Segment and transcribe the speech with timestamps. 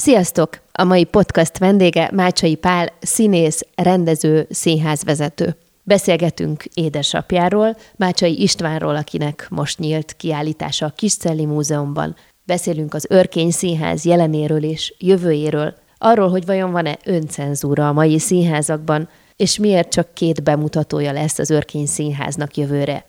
[0.00, 0.60] Sziasztok!
[0.72, 5.56] A mai podcast vendége Mácsai Pál, színész, rendező, színházvezető.
[5.82, 12.16] Beszélgetünk édesapjáról, Mácsai Istvánról, akinek most nyílt kiállítása a Kiscelli Múzeumban.
[12.44, 19.08] Beszélünk az Örkény Színház jelenéről és jövőjéről, arról, hogy vajon van-e öncenzúra a mai színházakban,
[19.36, 23.04] és miért csak két bemutatója lesz az Örkény Színháznak jövőre.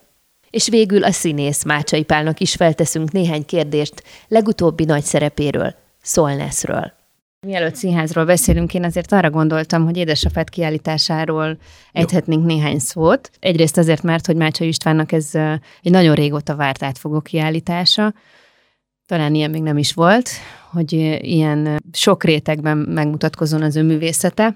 [0.49, 6.91] És végül a színész Mácsai Pálnak is felteszünk néhány kérdést legutóbbi nagy szerepéről, Szolneszről.
[7.45, 11.57] Mielőtt színházról beszélünk, én azért arra gondoltam, hogy édesapád kiállításáról
[11.91, 13.31] ejthetnénk néhány szót.
[13.39, 15.35] Egyrészt azért, mert hogy Mácsai Istvánnak ez
[15.81, 18.13] egy nagyon régóta várt átfogó kiállítása.
[19.05, 20.29] Talán ilyen még nem is volt,
[20.71, 24.55] hogy ilyen sok rétegben megmutatkozon az ő művészete.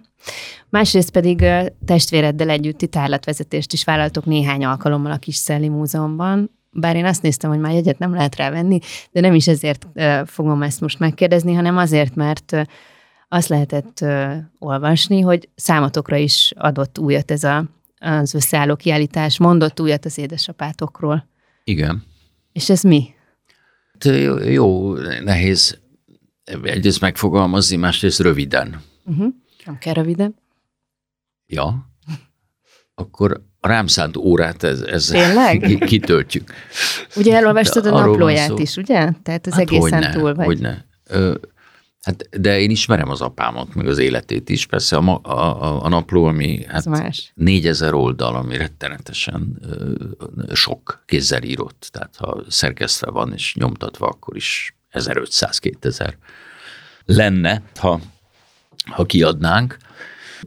[0.70, 1.46] Másrészt pedig
[1.86, 7.22] testvéreddel együtt itt állatvezetést is vállaltok néhány alkalommal a Kis Szelli Múzeumban, bár én azt
[7.22, 8.80] néztem, hogy már jegyet nem lehet rá venni,
[9.12, 9.88] de nem is ezért
[10.26, 12.56] fogom ezt most megkérdezni, hanem azért, mert
[13.28, 14.06] azt lehetett
[14.60, 17.66] olvasni, hogy számotokra is adott újat ez a,
[18.00, 21.28] az összeálló kiállítás, mondott újat az édesapátokról.
[21.64, 22.04] Igen.
[22.52, 23.14] És ez mi?
[24.04, 25.82] Jó, jó nehéz
[26.64, 28.82] egyrészt megfogalmazni, másrészt röviden.
[29.06, 29.34] Uh-huh.
[29.66, 30.36] Nem kell röviden.
[31.48, 31.90] Ja.
[32.96, 35.78] Akkor a rám szánt órát ez, ez Tényleg?
[35.86, 36.54] kitöltjük.
[37.16, 39.12] Ugye elolvastad a naplóját is, ugye?
[39.24, 40.46] Tehát az hát egészen hogyne, túl vagy.
[40.46, 40.86] Hogyne.
[41.08, 41.36] Ö,
[42.02, 44.66] hát, de én ismerem az apámat, meg az életét is.
[44.66, 47.32] Persze a, a, a napló, ami hát más.
[47.36, 49.94] 4000 oldal, ami rettenetesen ö,
[50.54, 51.90] sok kézzel írott.
[51.92, 56.14] Tehát ha szerkesztve van és nyomtatva, akkor is 1500-2000
[57.06, 58.00] lenne, ha,
[58.86, 59.78] ha kiadnánk.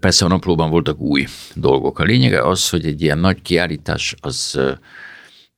[0.01, 1.99] Persze a naplóban voltak új dolgok.
[1.99, 4.61] A lényege az, hogy egy ilyen nagy kiállítás az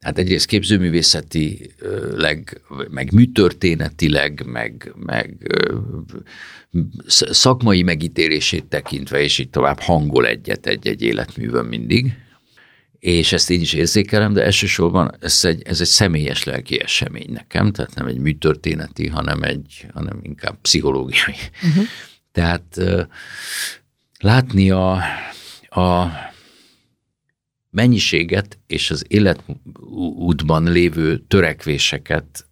[0.01, 5.59] hát egyrészt képzőművészetileg, meg műtörténetileg, meg, meg
[7.31, 12.13] szakmai megítélését tekintve, és így tovább hangol egyet egy-egy életművön mindig.
[12.99, 17.73] És ezt én is érzékelem, de elsősorban ez egy, ez egy személyes lelki esemény nekem,
[17.73, 21.35] tehát nem egy műtörténeti, hanem egy, hanem inkább pszichológiai.
[21.63, 21.85] Uh-huh.
[22.33, 22.81] Tehát
[24.23, 24.93] látni a,
[25.69, 26.07] a
[27.71, 32.49] mennyiséget és az életútban lévő törekvéseket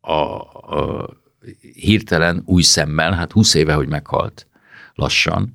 [0.00, 1.08] a, a
[1.74, 4.46] hirtelen új szemmel, hát 20 éve, hogy meghalt
[4.94, 5.52] lassan,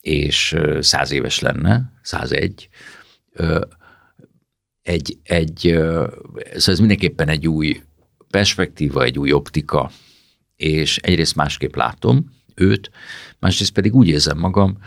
[0.00, 2.68] és száz éves lenne, 101,
[4.82, 7.82] egy, egy, szóval ez mindenképpen egy új
[8.30, 9.90] perspektíva, egy új optika,
[10.56, 12.90] és egyrészt másképp látom, őt,
[13.46, 14.78] másrészt pedig úgy érzem magam,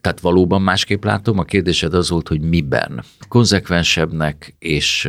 [0.00, 3.04] tehát valóban másképp látom, a kérdésed az volt, hogy miben.
[3.28, 5.08] Konzekvensebbnek és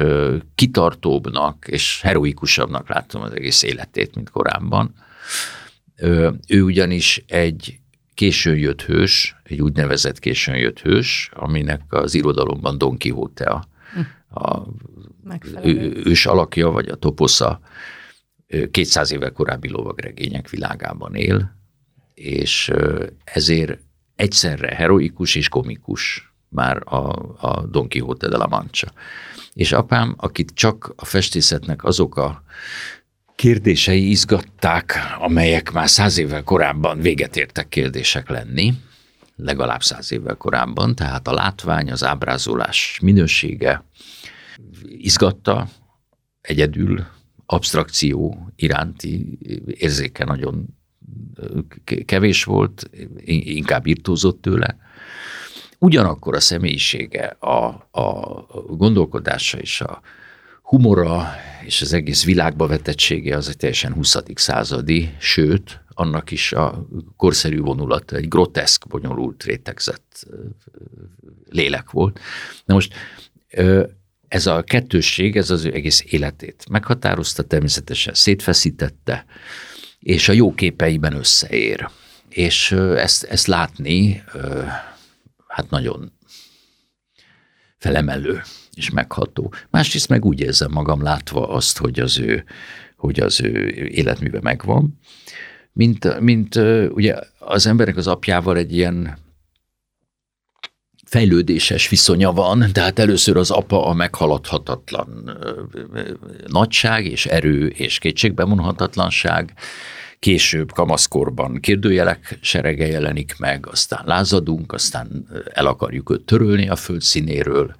[0.56, 4.94] kitartóbbnak és heroikusabbnak látom az egész életét, mint korábban.
[6.48, 7.80] Ő ugyanis egy
[8.14, 13.68] későn jött hős, egy úgynevezett későn jött hős, aminek az irodalomban Don Quixote a,
[14.30, 14.68] a
[15.64, 17.60] ő, ős alakja, vagy a toposza,
[18.72, 21.62] 200 éve korábbi lovagregények világában él,
[22.14, 22.72] és
[23.24, 23.80] ezért
[24.16, 27.10] egyszerre heroikus és komikus már a,
[27.48, 28.92] a Don Quixote de la Mancha.
[29.54, 32.44] És apám, akit csak a festészetnek azok a
[33.36, 38.74] kérdései izgatták, amelyek már száz évvel korábban véget értek kérdések lenni,
[39.36, 43.84] legalább száz évvel korábban, tehát a látvány, az ábrázolás minősége
[44.84, 45.68] izgatta
[46.42, 47.06] egyedül,
[47.46, 50.66] abstrakció iránti érzéke nagyon
[52.06, 52.90] kevés volt,
[53.26, 54.78] inkább írtózott tőle.
[55.80, 60.02] Ugyanakkor a személyisége, a, a gondolkodása és a
[60.62, 61.28] humora
[61.66, 64.16] és az egész világba vetettsége az egy teljesen 20.
[64.36, 70.28] századi, sőt, annak is a korszerű vonulat egy groteszk, bonyolult, rétegzett
[71.50, 72.20] lélek volt.
[72.66, 72.94] Na most
[74.28, 79.26] ez a kettősség, ez az ő egész életét meghatározta, természetesen szétfeszítette,
[80.04, 81.90] és a jó képeiben összeér.
[82.30, 84.24] És ezt, ezt látni,
[85.48, 86.12] hát nagyon
[87.78, 88.42] felemelő
[88.74, 89.54] és megható.
[89.70, 92.44] Másrészt meg úgy érzem magam látva azt, hogy az ő,
[92.98, 95.00] hogy az ő életműve megvan,
[95.72, 96.56] mint, mint
[96.90, 99.18] ugye az emberek az apjával egy ilyen
[101.14, 105.38] fejlődéses viszonya van, tehát először az apa a meghaladhatatlan
[106.48, 109.54] nagyság és erő és kétségbevonhatatlanság,
[110.20, 117.02] később kamaszkorban kérdőjelek serege jelenik meg, aztán lázadunk, aztán el akarjuk őt törölni a föld
[117.02, 117.76] színéről,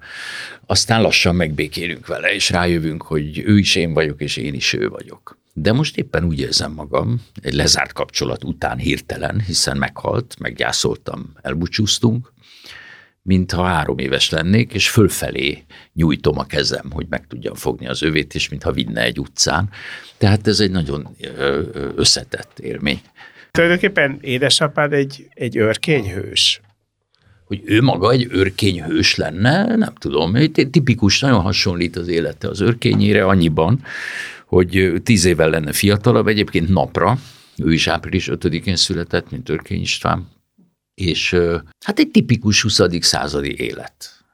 [0.66, 4.88] aztán lassan megbékélünk vele, és rájövünk, hogy ő is én vagyok, és én is ő
[4.88, 5.38] vagyok.
[5.52, 12.32] De most éppen úgy érzem magam, egy lezárt kapcsolat után hirtelen, hiszen meghalt, meggyászoltam, elbúcsúztunk,
[13.26, 18.34] mintha három éves lennék, és fölfelé nyújtom a kezem, hogy meg tudjam fogni az övét,
[18.34, 19.70] és mintha vinne egy utcán.
[20.18, 21.16] Tehát ez egy nagyon
[21.96, 23.00] összetett élmény.
[23.50, 26.60] Tulajdonképpen édesapád egy, egy örkényhős.
[27.44, 30.34] Hogy ő maga egy örkényhős lenne, nem tudom.
[30.52, 33.84] Tipikus, nagyon hasonlít az élete az örkényére annyiban,
[34.46, 37.18] hogy tíz évvel lenne fiatalabb, egyébként napra,
[37.56, 40.28] ő is április 5-én született, mint Örkény István,
[40.94, 41.36] és
[41.80, 42.80] hát egy tipikus 20.
[43.00, 44.24] századi élet.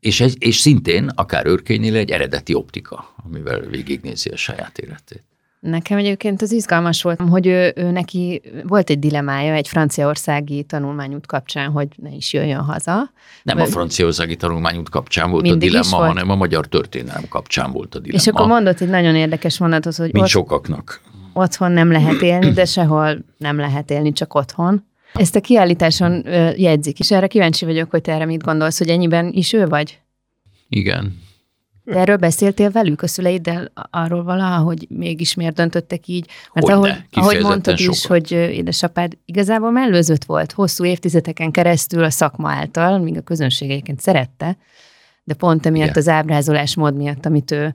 [0.00, 5.22] És, egy, és szintén, akár őrkénynél egy eredeti optika, amivel végignézi a saját életét.
[5.60, 11.26] Nekem egyébként az izgalmas volt, hogy ő, ő neki volt egy dilemája egy franciaországi tanulmányút
[11.26, 13.10] kapcsán, hogy ne is jöjjön haza.
[13.42, 16.08] Nem a franciaországi tanulmányút kapcsán volt Mindig a dilemma, volt?
[16.08, 18.22] hanem a magyar történelem kapcsán volt a dilemma.
[18.22, 21.00] És akkor mondott egy nagyon érdekes mondatot, hogy Mint ott, sokaknak.
[21.32, 24.86] Otthon nem lehet élni, de sehol nem lehet élni, csak otthon.
[25.12, 26.24] Ezt a kiállításon
[26.56, 29.98] jegyzik, és erre kíváncsi vagyok, hogy te erre mit gondolsz, hogy ennyiben is ő vagy?
[30.68, 31.26] Igen.
[31.84, 36.26] De erről beszéltél velük a szüleiddel arról valaha, hogy mégis miért döntöttek így?
[36.52, 37.94] Mert Hogyne, ahogy, ahogy mondtad sokat.
[37.94, 43.70] is, hogy édesapád igazából mellőzött volt hosszú évtizedeken keresztül a szakma által, míg a közönség
[43.70, 44.56] egyébként szerette,
[45.24, 45.98] de pont emiatt Igen.
[45.98, 47.74] az ábrázolás mód miatt, amit ő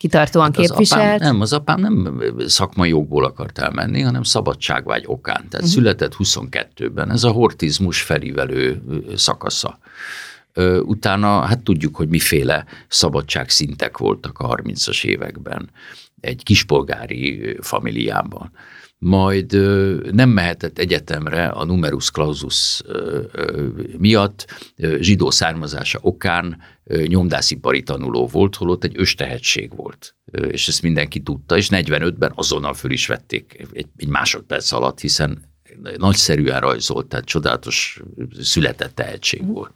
[0.00, 1.02] kitartóan hát képviselt.
[1.02, 5.36] Apám, nem, az apám nem szakmai jogból akart elmenni, hanem szabadságvágy okán.
[5.36, 5.70] Tehát uh-huh.
[5.70, 7.10] született 22-ben.
[7.10, 8.82] Ez a hortizmus felívelő
[9.16, 9.78] szakasza.
[10.82, 15.70] Utána, hát tudjuk, hogy miféle szabadságszintek voltak a 30-as években
[16.20, 18.52] egy kispolgári familiában
[19.02, 19.52] majd
[20.12, 22.82] nem mehetett egyetemre a numerus clausus
[23.98, 24.46] miatt,
[24.98, 26.62] zsidó származása okán
[27.06, 30.14] nyomdászipari tanuló volt, holott egy östehetség volt.
[30.50, 35.44] És ezt mindenki tudta, és 45-ben azonnal föl is vették egy, egy másodperc alatt, hiszen
[35.96, 38.02] nagyszerűen rajzolt, tehát csodálatos
[38.40, 39.74] született tehetség volt.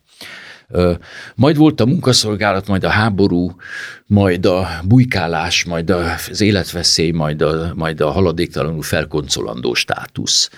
[1.35, 3.57] Majd volt a munkaszolgálat, majd a háború,
[4.15, 10.51] majd a bujkálás, majd az életveszély, majd a, majd a haladéktalanul felkoncolandó státusz.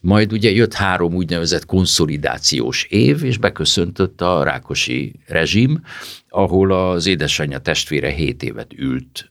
[0.00, 5.80] Majd ugye jött három úgynevezett konszolidációs év, és beköszöntött a rákosi rezsim,
[6.28, 9.30] ahol az édesanyja testvére 7 évet ült,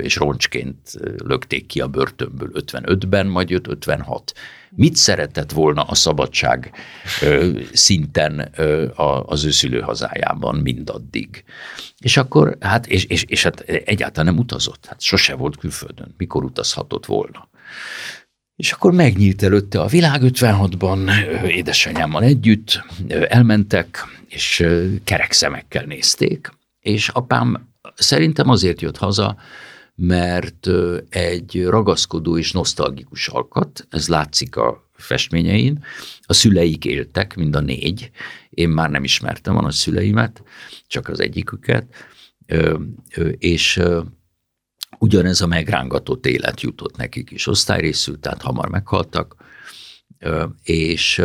[0.00, 0.78] és roncsként
[1.24, 4.32] lökték ki a börtönből 55-ben, majd jött 56
[4.76, 6.72] mit szeretett volna a szabadság
[7.72, 8.52] szinten
[9.26, 11.44] az ő szülőhazájában mindaddig.
[12.04, 16.44] És akkor, hát, és, és, és hát egyáltalán nem utazott, hát sose volt külföldön, mikor
[16.44, 17.48] utazhatott volna.
[18.56, 21.10] És akkor megnyílt előtte a világ 56-ban,
[21.46, 24.66] édesanyámmal együtt, elmentek, és
[25.04, 29.36] kerek szemekkel nézték, és apám szerintem azért jött haza,
[29.94, 30.68] mert
[31.08, 35.84] egy ragaszkodó és nosztalgikus alkat, ez látszik a festményein,
[36.20, 38.10] a szüleik éltek, mind a négy,
[38.50, 40.42] én már nem ismertem a nagyszüleimet,
[40.86, 41.94] csak az egyiküket,
[43.38, 43.82] és
[44.98, 49.36] ugyanez a megrángatott élet jutott nekik is osztályrészül, tehát hamar meghaltak,
[50.62, 51.22] és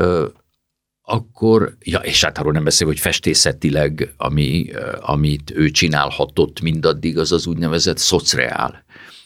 [1.02, 7.32] akkor, ja, és hát arról nem beszél, hogy festészetileg, ami, amit ő csinálhatott mindaddig, az
[7.32, 8.84] az úgynevezett szocreál.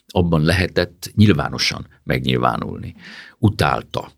[0.07, 2.95] Abban lehetett nyilvánosan megnyilvánulni.
[3.37, 4.11] Utálta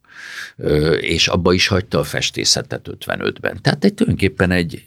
[0.99, 3.61] és abba is hagyta a festészetet 55-ben.
[3.61, 4.85] Tehát egy tulajdonképpen egy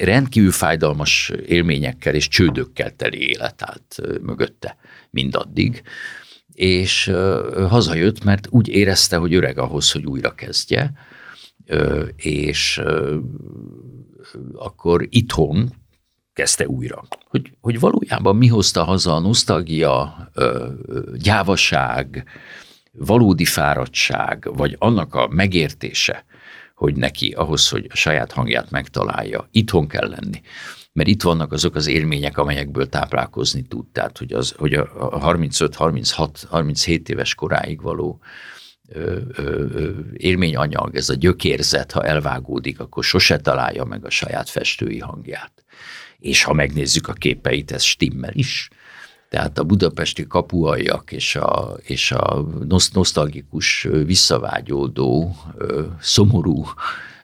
[0.00, 4.76] rendkívül fájdalmas élményekkel és csődökkel teli élet állt mögötte
[5.10, 5.82] mindaddig,
[6.54, 7.12] és
[7.68, 10.92] hazajött, mert úgy érezte, hogy öreg ahhoz, hogy újra kezdje,
[12.16, 12.82] és
[14.54, 15.72] akkor itthon
[16.32, 17.04] kezdte újra.
[17.28, 20.30] Hogy, hogy valójában mi hozta haza a nosztalgia,
[21.14, 22.24] gyávaság,
[22.98, 26.24] valódi fáradtság, vagy annak a megértése,
[26.74, 30.40] hogy neki ahhoz, hogy a saját hangját megtalálja, itthon kell lenni.
[30.92, 33.86] Mert itt vannak azok az élmények, amelyekből táplálkozni tud.
[33.92, 38.20] Tehát, hogy, az, hogy a 35, 36, 37 éves koráig való
[38.88, 44.98] ö, ö, élményanyag, ez a gyökérzet, ha elvágódik, akkor sose találja meg a saját festői
[44.98, 45.64] hangját.
[46.18, 48.68] És ha megnézzük a képeit, ez stimmel is.
[49.28, 52.46] Tehát a budapesti kapuajak és a, és a
[52.92, 55.36] nosztalgikus, visszavágyódó,
[56.00, 56.64] szomorú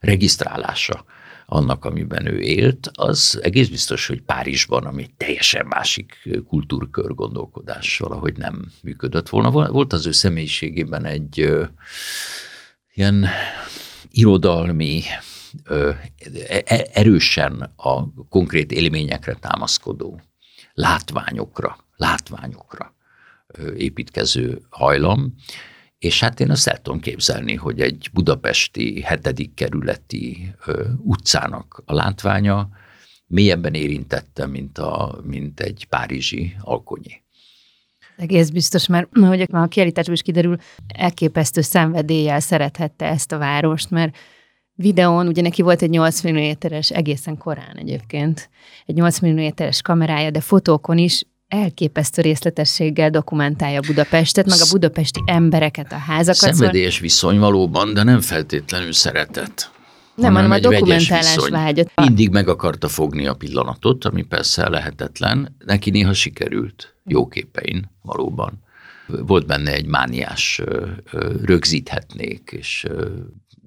[0.01, 1.05] regisztrálása
[1.47, 8.37] annak, amiben ő élt, az egész biztos, hogy Párizsban, ami teljesen másik kultúrkör gondolkodás valahogy
[8.37, 9.51] nem működött volna.
[9.51, 11.51] Volt az ő személyiségében egy
[12.95, 13.27] ilyen
[14.11, 15.03] irodalmi,
[15.65, 15.75] e,
[16.65, 20.21] e, erősen a konkrét élményekre támaszkodó
[20.75, 22.95] látványokra, látványokra
[23.77, 25.35] építkező hajlam,
[25.99, 30.55] és hát én azt el tudom képzelni, hogy egy budapesti hetedik kerületi
[30.99, 32.69] utcának a látványa
[33.27, 37.23] mélyebben érintette, mint, a, mint egy párizsi alkonyi.
[38.17, 40.57] Egész biztos, mert ahogy a kiállításból is kiderül,
[40.87, 44.17] elképesztő szenvedéllyel szerethette ezt a várost, mert
[44.75, 48.51] videón, ugye neki volt egy 8 mm-es, egészen korán egyébként,
[48.87, 55.93] egy 8 mm-es kamerája, de fotókon is elképesztő részletességgel dokumentálja Budapestet, meg a budapesti embereket,
[55.93, 56.35] a házakat.
[56.35, 59.73] Szóval- Szenvedélyes viszony valóban, de nem feltétlenül szeretett.
[60.15, 61.91] Nem, hanem a dokumentálás vágyat.
[61.95, 65.57] Mindig meg akarta fogni a pillanatot, ami persze lehetetlen.
[65.65, 68.63] Neki néha sikerült jó képein valóban.
[69.07, 70.61] Volt benne egy mániás
[71.43, 72.87] rögzíthetnék, és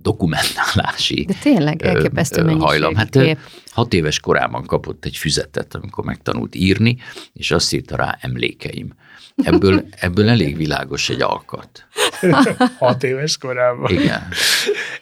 [0.08, 2.96] dokumentálási De tényleg elképesztő hajlam.
[2.96, 3.38] Hát kép.
[3.72, 6.98] hat éves korában kapott egy füzetet, amikor megtanult írni,
[7.34, 8.94] és azt írta rá emlékeim.
[9.36, 11.88] Ebből, ebből elég világos egy alkat.
[12.80, 13.92] Hat éves korában.
[13.92, 14.28] Igen.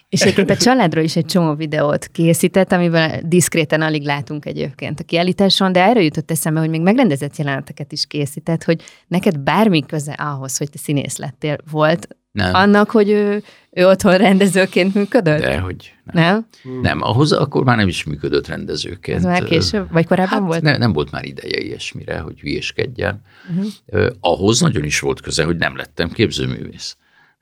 [0.10, 5.04] És egyébként a családról is egy csomó videót készített, amiben diszkréten alig látunk egyébként a
[5.04, 10.12] kiállításon, de erről jutott eszembe, hogy még megrendezett jeleneteket is készített, hogy neked bármi köze
[10.12, 12.54] ahhoz, hogy te színész lettél, volt nem.
[12.54, 15.39] annak, hogy ő, ő otthon rendezőként működött?
[15.39, 16.46] De, hogy nem.
[16.63, 16.82] Nem?
[16.82, 19.18] Nem, ahhoz akkor már nem is működött rendezőként.
[19.18, 20.62] Ez már később, vagy korábban hát volt?
[20.62, 23.22] Ne, nem volt már ideje ilyesmire, hogy hülyéskedjen.
[23.50, 23.72] Uh-huh.
[23.86, 26.98] Uh, ahhoz nagyon is volt köze, hogy nem lettem képzőművész.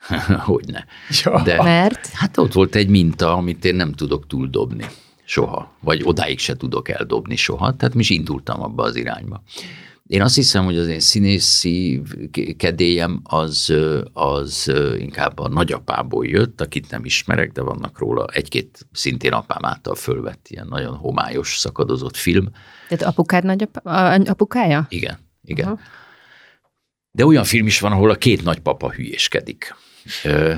[0.52, 0.84] hogy ne.
[1.24, 1.42] Ja.
[1.44, 2.08] De, Mert?
[2.08, 4.86] Hát ott volt egy minta, amit én nem tudok túldobni
[5.24, 9.44] soha, vagy odáig se tudok eldobni soha, tehát mi is indultam abba az irányba.
[10.08, 12.02] Én azt hiszem, hogy az én színészi
[12.58, 13.74] kedélyem az,
[14.14, 19.96] az inkább a nagyapából jött, akit nem ismerek, de vannak róla egy-két szintén apám által
[19.96, 22.50] fölvett ilyen nagyon homályos, szakadozott film.
[22.88, 23.80] Tehát apukád nagyapa,
[24.26, 24.86] apukája?
[24.90, 25.72] Igen, igen.
[25.72, 25.82] Uh-huh.
[27.12, 29.76] De olyan film is van, ahol a két nagypapa hülyéskedik.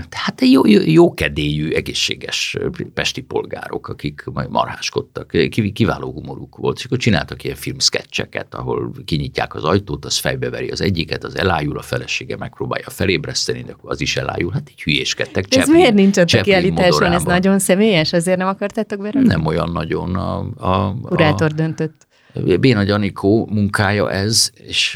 [0.09, 2.57] Tehát jó, jó, jó kedélyű, egészséges
[2.93, 5.31] pesti polgárok, akik majd marháskodtak.
[5.73, 10.81] Kiváló humoruk volt, és akkor csináltak ilyen filmsketcheket, ahol kinyitják az ajtót, az fejbeveri az
[10.81, 14.51] egyiket, az elájul, a felesége megpróbálja felébreszteni, de az is elájul.
[14.51, 15.55] Hát így hülyéskedtek.
[15.55, 17.11] ez miért nincs ott a kiállításon?
[17.11, 18.13] Ez nagyon személyes?
[18.13, 19.27] Azért nem akartátok berakni?
[19.27, 20.15] Nem olyan nagyon.
[20.15, 22.07] A, a, Kurátor a, döntött.
[22.59, 24.95] Béna Gyanikó munkája ez, és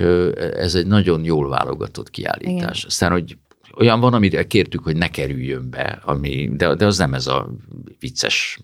[0.55, 2.77] ez egy nagyon jól válogatott kiállítás.
[2.77, 2.87] Igen.
[2.87, 3.37] Aztán, hogy
[3.79, 7.49] olyan van, amire kértük, hogy ne kerüljön be, ami, de, de az nem ez a
[7.99, 8.59] vicces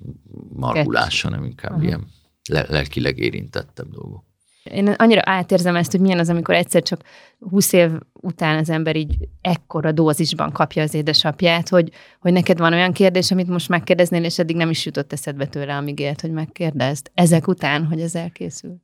[0.49, 1.87] margulás, hanem inkább uh-huh.
[1.87, 2.07] ilyen
[2.49, 4.23] le, lelkileg érintettebb dolgok.
[4.63, 7.01] Én annyira átérzem ezt, hogy milyen az, amikor egyszer csak
[7.39, 12.73] 20 év után az ember így ekkora dózisban kapja az édesapját, hogy, hogy neked van
[12.73, 16.31] olyan kérdés, amit most megkérdeznél, és eddig nem is jutott eszedbe tőle, amíg élt, hogy
[16.31, 17.11] megkérdezd.
[17.13, 18.75] Ezek után, hogy ez elkészül.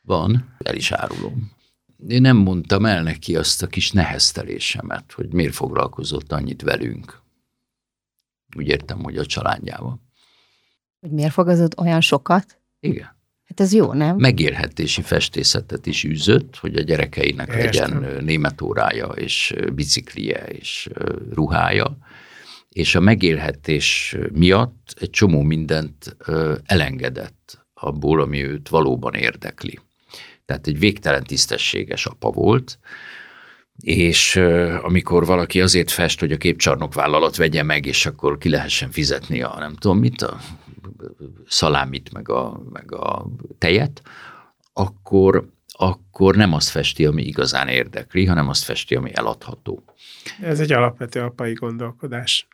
[0.00, 1.56] Van, el is árulom
[2.06, 7.22] én nem mondtam el neki azt a kis neheztelésemet, hogy miért foglalkozott annyit velünk.
[8.56, 10.02] Úgy értem, hogy a családjával.
[11.00, 12.60] Hogy miért fogazott olyan sokat?
[12.80, 13.16] Igen.
[13.44, 14.16] Hát ez jó, nem?
[14.16, 18.00] Megélhetési festészetet is űzött, hogy a gyerekeinek Értem.
[18.00, 20.88] legyen német órája, és biciklije, és
[21.32, 21.98] ruhája,
[22.68, 26.16] és a megélhetés miatt egy csomó mindent
[26.64, 29.78] elengedett abból, ami őt valóban érdekli.
[30.48, 32.78] Tehát egy végtelen tisztességes apa volt,
[33.80, 34.36] és
[34.82, 39.42] amikor valaki azért fest, hogy a képcsarnok vállalat vegye meg, és akkor ki lehessen fizetni
[39.42, 40.40] a nem tudom mit, a
[41.46, 43.26] szalámit, meg a, meg a
[43.58, 44.02] tejet,
[44.72, 49.82] akkor, akkor nem azt festi, ami igazán érdekli, hanem azt festi, ami eladható.
[50.40, 52.48] Ez egy alapvető apai gondolkodás.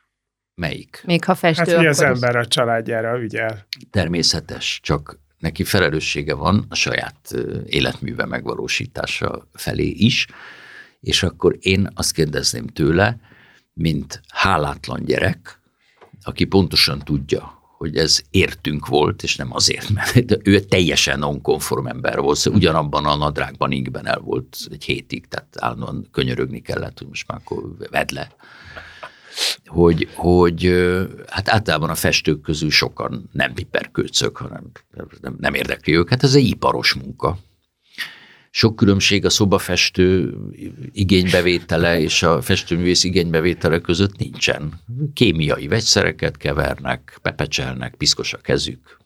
[0.54, 1.02] Melyik?
[1.06, 3.66] Még ha festő, hát, hogy az ember a családjára ügyel.
[3.90, 7.34] Természetes, csak neki felelőssége van a saját
[7.66, 10.26] életműve megvalósítása felé is,
[11.00, 13.18] és akkor én azt kérdezném tőle,
[13.72, 15.60] mint hálátlan gyerek,
[16.22, 22.20] aki pontosan tudja, hogy ez értünk volt, és nem azért, mert ő teljesen nonkonform ember
[22.20, 27.08] volt, szóval ugyanabban a nadrágban, ingben el volt egy hétig, tehát állandóan könyörögni kellett, hogy
[27.08, 28.30] most már akkor vedd le.
[29.66, 30.72] Hogy, hogy
[31.26, 34.70] hát általában a festők közül sokan nem piperkőcök, hanem
[35.20, 37.38] nem, nem érdekli őket, ez egy iparos munka.
[38.50, 40.36] Sok különbség a szobafestő
[40.92, 44.80] igénybevétele és a festőművész igénybevétele között nincsen.
[45.12, 48.98] Kémiai vegyszereket kevernek, pepecselnek, piszkos a kezük,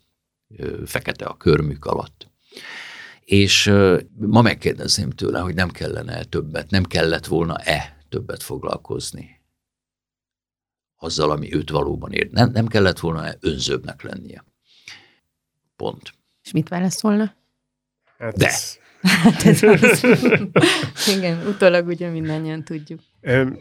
[0.85, 2.31] fekete a körmük alatt.
[3.25, 3.73] És
[4.17, 9.38] ma megkérdezném tőle, hogy nem kellene többet, nem kellett volna-e többet foglalkozni
[10.99, 12.29] azzal, ami őt valóban ér.
[12.31, 14.45] Nem, nem kellett volna önzőbbnek lennie.
[15.77, 16.13] Pont.
[16.45, 17.35] És mit válaszolna?
[18.19, 18.53] Hát De.
[19.01, 20.07] Hát ez az.
[21.17, 23.01] Igen, utólag ugye mindannyian tudjuk.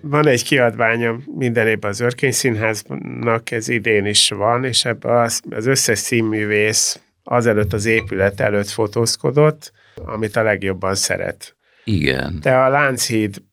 [0.01, 5.41] Van egy kiadványom minden évben az Örkény Színháznak, ez idén is van, és ebben az,
[5.49, 11.55] az összes színművész azelőtt az épület előtt fotózkodott, amit a legjobban szeret.
[11.83, 12.39] Igen.
[12.41, 13.43] Te a Lánchíd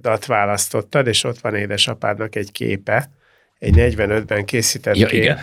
[0.00, 3.10] dat választottad, és ott van édesapádnak egy képe,
[3.58, 5.38] egy 45-ben készített ja, kép, igen.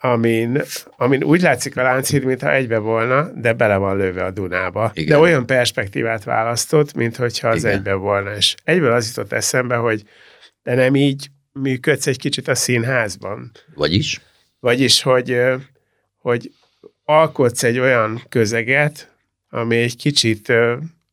[0.00, 0.62] Amin,
[0.96, 4.90] amin úgy látszik a Lánchíd, mintha egybe volna, de bele van lőve a Dunába.
[4.94, 5.08] Igen.
[5.08, 7.76] De olyan perspektívát választott, mintha az igen.
[7.76, 8.34] egybe volna.
[8.34, 10.02] És egyből az jutott eszembe, hogy
[10.62, 13.50] de nem így működsz egy kicsit a színházban.
[13.74, 14.20] Vagyis?
[14.60, 15.40] Vagyis, hogy,
[16.18, 16.50] hogy
[17.04, 19.16] alkotsz egy olyan közeget,
[19.48, 20.52] ami egy kicsit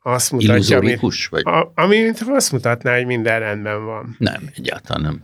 [0.08, 0.98] azt mutatja, ami,
[1.30, 1.46] vagy?
[1.46, 4.16] A, ami mint azt mutatná, hogy minden rendben van.
[4.20, 5.24] Nem, egyáltalán nem.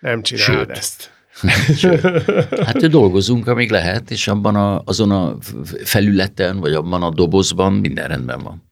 [0.00, 0.76] Nem csinálod Sőt.
[0.76, 1.14] ezt.
[2.66, 5.36] Hát dolgozunk, amíg lehet, és abban a, azon a
[5.84, 8.70] felületen, vagy abban a dobozban minden rendben van.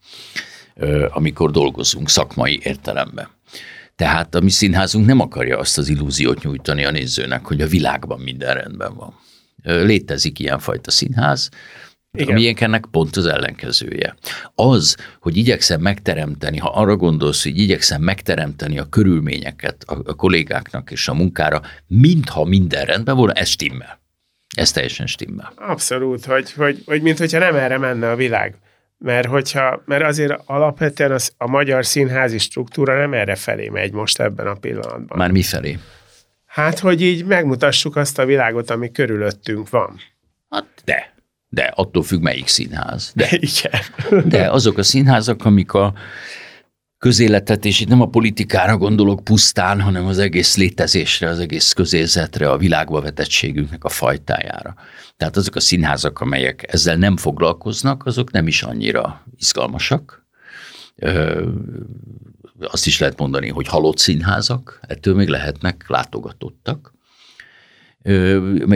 [1.08, 3.28] Amikor dolgozunk szakmai értelemben.
[3.96, 8.20] Tehát a mi színházunk nem akarja azt az illúziót nyújtani a nézőnek, hogy a világban
[8.20, 9.14] minden rendben van.
[9.62, 11.50] Létezik ilyenfajta színház,
[12.14, 12.36] igen.
[12.36, 14.14] Ami ennek pont az ellenkezője.
[14.54, 20.90] Az, hogy igyekszem megteremteni, ha arra gondolsz, hogy igyekszem megteremteni a körülményeket a, a kollégáknak
[20.90, 24.02] és a munkára, mintha minden rendben volna, ez stimmel.
[24.56, 25.52] Ez teljesen stimmel.
[25.56, 28.54] Abszolút, hogy, hogy, hogy mint hogyha nem erre menne a világ.
[28.98, 34.20] Mert, hogyha, mert azért alapvetően az, a magyar színházi struktúra nem erre felé megy most
[34.20, 35.18] ebben a pillanatban.
[35.18, 35.78] Már mi felé?
[36.46, 40.00] Hát, hogy így megmutassuk azt a világot, ami körülöttünk van.
[40.50, 41.13] Hát de,
[41.54, 43.12] de attól függ, melyik színház.
[43.14, 44.28] De, Igen.
[44.28, 45.94] de azok a színházak, amik a
[46.98, 52.50] közéletet, és itt nem a politikára gondolok pusztán, hanem az egész létezésre, az egész közérzetre,
[52.50, 54.74] a világba vetettségünknek a fajtájára.
[55.16, 60.26] Tehát azok a színházak, amelyek ezzel nem foglalkoznak, azok nem is annyira izgalmasak.
[60.96, 61.46] Ö,
[62.60, 66.93] azt is lehet mondani, hogy halott színházak, ettől még lehetnek látogatottak.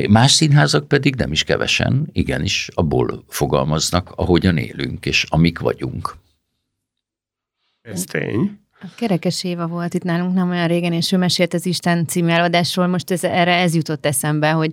[0.08, 6.16] Más színházak pedig nem is kevesen, igenis, abból fogalmaznak, ahogyan élünk, és amik vagyunk.
[7.82, 8.58] Ez tény.
[8.80, 12.28] A Kerekes Éva volt itt nálunk nem olyan régen, és ő mesélt az Isten című
[12.28, 14.72] előadásról, most ez, erre ez jutott eszembe, hogy,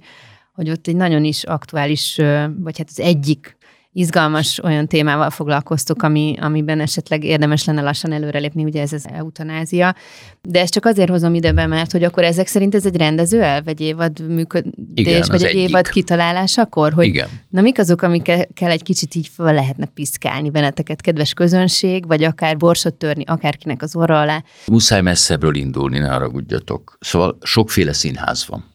[0.54, 2.16] hogy ott egy nagyon is aktuális,
[2.60, 3.58] vagy hát az egyik
[3.98, 9.96] izgalmas olyan témával foglalkoztuk, ami, amiben esetleg érdemes lenne lassan előrelépni, ugye ez az eutanázia.
[10.42, 13.42] De ezt csak azért hozom ide be, mert hogy akkor ezek szerint ez egy rendező
[13.42, 15.70] elv, egy évad működés, Igen, vagy egy egyik.
[15.70, 17.28] évad kitalálásakor, hogy Igen.
[17.50, 22.58] na mik azok, amikkel egy kicsit így fel lehetne piszkálni benneteket, kedves közönség, vagy akár
[22.58, 24.44] borsot törni akárkinek az orra alá.
[24.68, 26.98] Muszáj messzebbről indulni, ne haragudjatok.
[27.00, 28.66] Szóval sokféle színház van,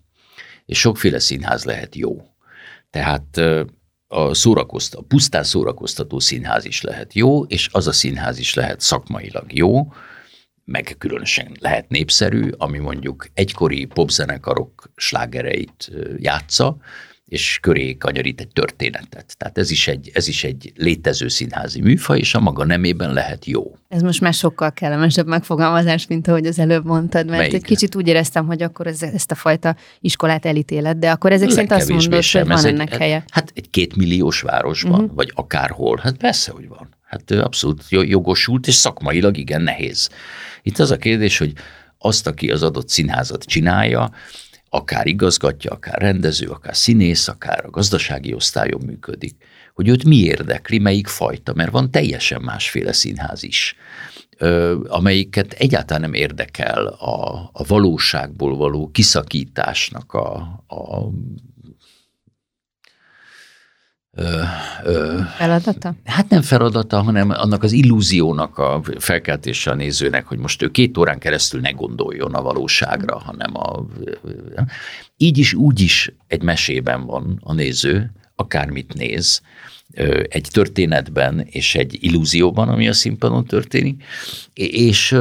[0.67, 2.23] és sokféle színház lehet jó.
[2.91, 3.41] Tehát
[4.13, 9.53] a szórakoztató, pusztán szórakoztató színház is lehet jó, és az a színház is lehet szakmailag
[9.53, 9.93] jó,
[10.65, 16.77] meg különösen lehet népszerű, ami mondjuk egykori popzenekarok slágereit játsza,
[17.31, 19.37] és köré kanyarít egy történetet.
[19.37, 23.45] Tehát ez is egy, ez is egy létező színházi műfaj, és a maga nemében lehet
[23.45, 23.77] jó.
[23.89, 27.55] Ez most már sokkal kellemesebb megfogalmazás, mint ahogy az előbb mondtad, mert Melyik?
[27.55, 31.51] egy kicsit úgy éreztem, hogy akkor ez, ezt a fajta iskolát elítéled, de akkor ezek
[31.51, 33.25] szerint azt mondod, hogy van ennek egy, helye.
[33.31, 35.15] Hát egy kétmilliós városban, uh-huh.
[35.15, 36.89] vagy akárhol, hát persze, hogy van.
[37.05, 40.09] Hát abszolút jogosult, és szakmailag igen nehéz.
[40.63, 41.53] Itt az a kérdés, hogy
[41.99, 44.11] azt, aki az adott színházat csinálja,
[44.73, 49.37] akár igazgatja, akár rendező, akár színész, akár a gazdasági osztályon működik,
[49.75, 53.77] hogy őt mi érdekli, melyik fajta, mert van teljesen másféle színház is,
[54.87, 60.35] amelyiket egyáltalán nem érdekel a, a valóságból való kiszakításnak a,
[60.67, 61.09] a
[64.13, 64.43] Ö, ö,
[65.37, 65.95] feladata?
[66.05, 70.99] Hát nem feladata, hanem annak az illúziónak a felkeltése a nézőnek, hogy most ő két
[70.99, 73.87] órán keresztül ne gondoljon a valóságra, hanem a...
[75.17, 79.43] Így is, úgy is egy mesében van a néző, akármit néz,
[80.29, 84.03] egy történetben és egy illúzióban, ami a színpadon történik,
[84.55, 85.13] és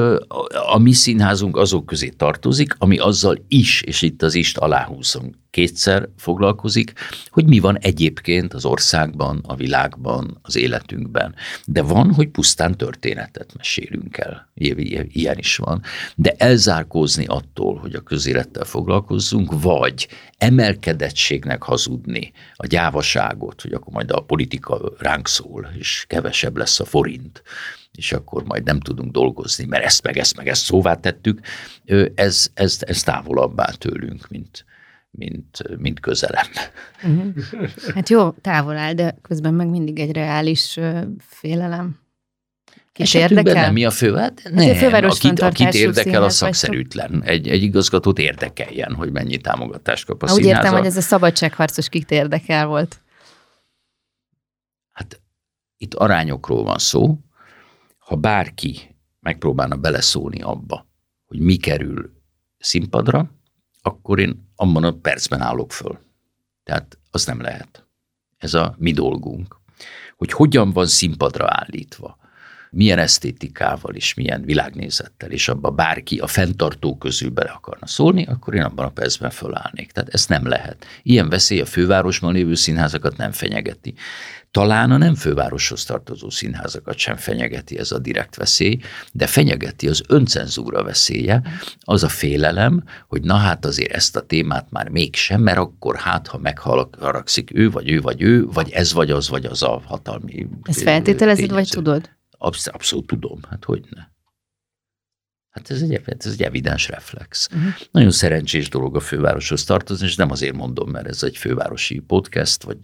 [0.71, 6.09] a mi színházunk azok közé tartozik, ami azzal is, és itt az ist aláhúzom, kétszer
[6.17, 6.93] foglalkozik,
[7.29, 11.35] hogy mi van egyébként az országban, a világban, az életünkben.
[11.65, 14.49] De van, hogy pusztán történetet mesélünk el.
[14.53, 15.81] Ilyen is van.
[16.15, 24.11] De elzárkózni attól, hogy a közélettel foglalkozzunk, vagy emelkedettségnek hazudni a gyávaságot, hogy akkor majd
[24.11, 24.21] a
[24.59, 27.43] politika ránk szól, és kevesebb lesz a forint,
[27.91, 31.39] és akkor majd nem tudunk dolgozni, mert ezt meg ezt meg ezt szóvá tettük,
[32.15, 34.65] ez, ez, ez távolabbá tőlünk, mint,
[35.11, 36.45] mint, mint közelem.
[37.03, 37.33] Uh-huh.
[37.93, 40.79] Hát jó, távol áll, de közben meg mindig egy reális
[41.19, 41.99] félelem.
[42.93, 43.53] Kit érdekel?
[43.53, 44.15] Nem, mi a fő?
[44.15, 47.21] Hát, hát nem, a főváros akit, akit érdekel, a szakszerűtlen.
[47.25, 50.57] Egy, egy igazgatót érdekeljen, hogy mennyi támogatást kap a Úgy színháza.
[50.57, 53.01] értem, hogy ez a szabadságharcos kit érdekel volt.
[55.81, 57.17] Itt arányokról van szó.
[57.97, 60.87] Ha bárki megpróbálna beleszólni abba,
[61.25, 62.11] hogy mi kerül
[62.57, 63.31] színpadra,
[63.81, 65.99] akkor én abban a percben állok föl.
[66.63, 67.87] Tehát az nem lehet.
[68.37, 69.59] Ez a mi dolgunk.
[70.17, 72.17] Hogy hogyan van színpadra állítva,
[72.71, 78.55] milyen esztétikával és milyen világnézettel, és abba bárki a fenntartó közül bele akarna szólni, akkor
[78.55, 79.91] én abban a percben fölállnék.
[79.91, 80.85] Tehát ez nem lehet.
[81.03, 83.93] Ilyen veszély a fővárosban lévő színházakat nem fenyegeti.
[84.51, 88.79] Talán a nem fővároshoz tartozó színházakat sem fenyegeti ez a direkt veszély,
[89.11, 91.41] de fenyegeti az öncenzúra veszélye,
[91.79, 96.27] az a félelem, hogy na hát azért ezt a témát már mégsem, mert akkor hát,
[96.27, 100.47] ha megharagszik ő, vagy ő, vagy ő, vagy ez, vagy az, vagy az a hatalmi
[100.63, 102.09] Ezt feltételezed, vagy tudod?
[102.37, 104.01] Absz- abszolút tudom, hát hogy ne.
[105.49, 107.47] Hát ez egy, ez egy evidens reflex.
[107.51, 107.73] Uh-huh.
[107.91, 112.63] Nagyon szerencsés dolog a fővároshoz tartozni, és nem azért mondom, mert ez egy fővárosi podcast,
[112.63, 112.77] vagy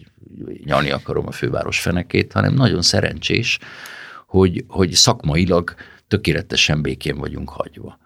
[0.63, 3.59] nyalni akarom a főváros fenekét, hanem nagyon szerencsés,
[4.27, 5.75] hogy, hogy szakmailag
[6.07, 7.99] tökéletesen békén vagyunk hagyva.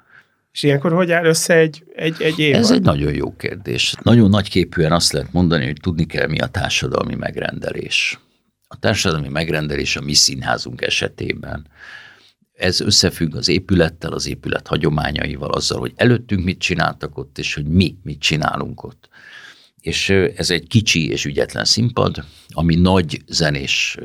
[0.51, 2.55] És ilyenkor hogy áll össze egy, egy, egy év?
[2.55, 3.93] Ez egy nagyon jó kérdés.
[4.01, 8.19] Nagyon nagyképűen azt lehet mondani, hogy tudni kell, mi a társadalmi megrendelés.
[8.67, 11.67] A társadalmi megrendelés a mi színházunk esetében
[12.59, 17.65] ez összefügg az épülettel, az épület hagyományaival, azzal, hogy előttünk mit csináltak ott, és hogy
[17.65, 19.09] mi mit csinálunk ott.
[19.81, 23.97] És ez egy kicsi és ügyetlen színpad, ami nagy zenés,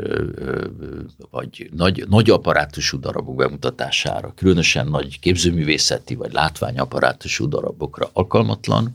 [1.31, 8.95] vagy nagy, nagy apparátusú darabok bemutatására, különösen nagy képzőművészeti vagy látványapparátusú darabokra alkalmatlan,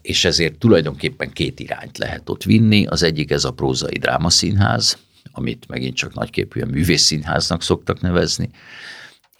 [0.00, 2.86] és ezért tulajdonképpen két irányt lehet ott vinni.
[2.86, 4.98] Az egyik ez a prózai drámaszínház,
[5.32, 8.50] amit megint csak nagyképűen művészszínháznak szoktak nevezni,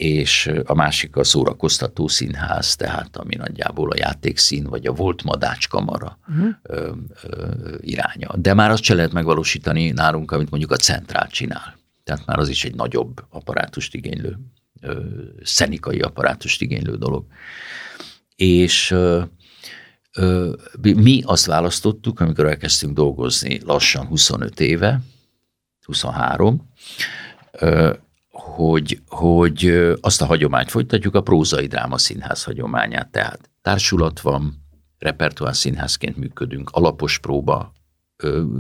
[0.01, 5.69] és a másik a szórakoztató színház, tehát ami nagyjából a játékszín, vagy a volt madács
[5.69, 6.49] kamara uh-huh.
[6.63, 8.37] ö, ö, iránya.
[8.37, 11.79] De már azt se lehet megvalósítani nálunk, amit mondjuk a centrál csinál.
[12.05, 14.39] Tehát már az is egy nagyobb apparátust igénylő,
[14.81, 15.01] ö,
[15.43, 17.27] szenikai apparátust igénylő dolog.
[18.37, 19.23] És ö,
[20.17, 25.01] ö, mi azt választottuk, amikor elkezdtünk dolgozni lassan 25 éve,
[25.91, 26.69] 23,
[28.31, 29.65] hogy, hogy
[30.01, 34.65] azt a hagyományt folytatjuk, a prózai dráma színház hagyományát, tehát társulat van,
[34.99, 37.73] repertoár színházként működünk, alapos próba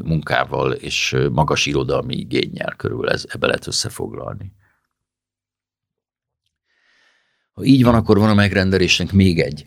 [0.02, 4.52] munkával és magas irodalmi igényel körül ez, ebbe lehet összefoglalni.
[7.52, 9.64] Ha így van, akkor van a megrendelésnek még egy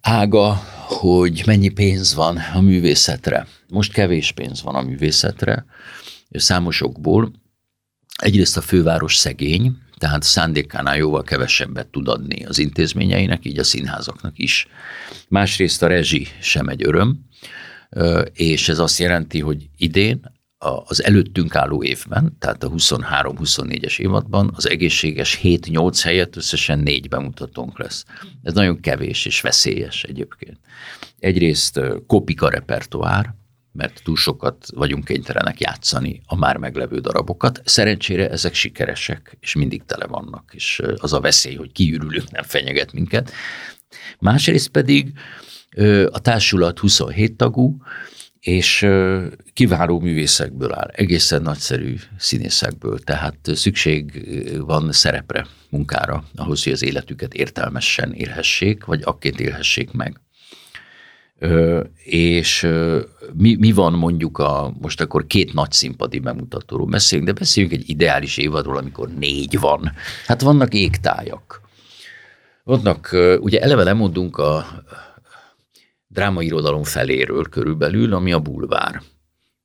[0.00, 0.54] ága,
[0.86, 3.46] hogy mennyi pénz van a művészetre.
[3.68, 5.64] Most kevés pénz van a művészetre,
[6.30, 7.32] számosokból.
[8.16, 14.38] Egyrészt a főváros szegény, tehát szándékánál jóval kevesebbet tud adni az intézményeinek, így a színházaknak
[14.38, 14.66] is.
[15.28, 17.20] Másrészt a rezsi sem egy öröm,
[18.32, 20.38] és ez azt jelenti, hogy idén
[20.84, 27.78] az előttünk álló évben, tehát a 23-24-es évadban az egészséges 7-8 helyett összesen négy bemutatónk
[27.78, 28.04] lesz.
[28.42, 30.58] Ez nagyon kevés és veszélyes egyébként.
[31.18, 33.34] Egyrészt kopika repertoár,
[33.72, 37.62] mert túl sokat vagyunk kénytelenek játszani a már meglevő darabokat.
[37.64, 42.92] Szerencsére ezek sikeresek, és mindig tele vannak, és az a veszély, hogy kiürülünk, nem fenyeget
[42.92, 43.32] minket.
[44.18, 45.12] Másrészt pedig
[46.10, 47.76] a társulat 27 tagú,
[48.40, 48.86] és
[49.52, 54.26] kiváló művészekből áll, egészen nagyszerű színészekből, tehát szükség
[54.60, 60.20] van szerepre, munkára, ahhoz, hogy az életüket értelmesen élhessék, vagy akként élhessék meg
[62.04, 62.68] és
[63.34, 67.90] mi, mi van mondjuk a, most akkor két nagy színpadi bemutatóról beszélünk, de beszéljünk egy
[67.90, 69.92] ideális évadról, amikor négy van.
[70.26, 71.60] Hát vannak égtájak.
[72.64, 74.66] Vannak, ugye eleve lemondunk a
[76.06, 79.02] drámairodalom feléről körülbelül, ami a bulvár.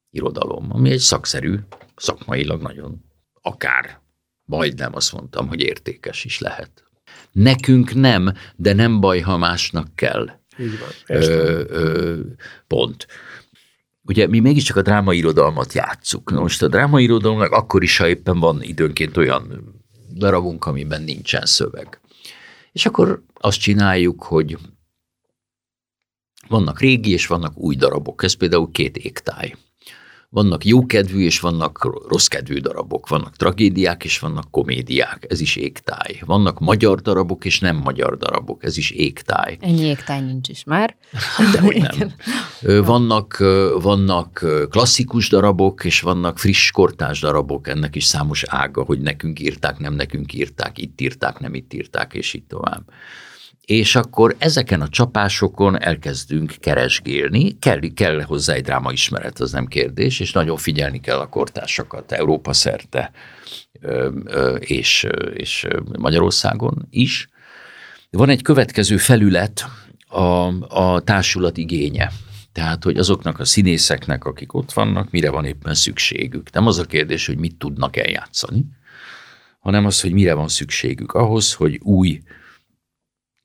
[0.09, 1.55] irodalom, ami egy szakszerű,
[1.95, 3.03] szakmailag nagyon
[3.41, 3.99] akár,
[4.45, 6.83] majdnem azt mondtam, hogy értékes is lehet.
[7.31, 10.29] Nekünk nem, de nem baj, ha másnak kell.
[10.59, 10.89] Így van.
[11.17, 12.19] Ö, ö,
[12.67, 13.07] pont.
[14.01, 16.31] Ugye mi mégiscsak a drámairodalmat játsszuk.
[16.31, 19.73] Na most a drámairodalomnak akkor is, ha éppen van időnként olyan
[20.13, 21.99] darabunk, amiben nincsen szöveg.
[22.71, 24.57] És akkor azt csináljuk, hogy
[26.47, 28.23] vannak régi és vannak új darabok.
[28.23, 29.55] Ez például két égtáj.
[30.29, 36.21] Vannak jókedvű és vannak rosszkedvű darabok, vannak tragédiák és vannak komédiák, ez is égtáj.
[36.25, 39.57] Vannak magyar darabok és nem magyar darabok, ez is égtáj.
[39.61, 40.95] Ennyi égtáj nincs is már.
[41.51, 42.13] De hogy nem.
[42.83, 43.37] Vannak,
[43.81, 49.79] vannak klasszikus darabok, és vannak friss kortás darabok, ennek is számos ága, hogy nekünk írták,
[49.79, 52.83] nem nekünk írták, itt írták, nem itt írták, és így tovább
[53.65, 60.19] és akkor ezeken a csapásokon elkezdünk keresgélni, kell, kell hozzá egy ismeret, az nem kérdés,
[60.19, 63.11] és nagyon figyelni kell a kortársakat Európa szerte
[64.59, 67.29] és, és Magyarországon is.
[68.09, 69.65] Van egy következő felület,
[70.07, 72.11] a, a társulat igénye.
[72.51, 76.51] Tehát, hogy azoknak a színészeknek, akik ott vannak, mire van éppen szükségük.
[76.51, 78.65] Nem az a kérdés, hogy mit tudnak eljátszani,
[79.59, 82.21] hanem az, hogy mire van szükségük ahhoz, hogy új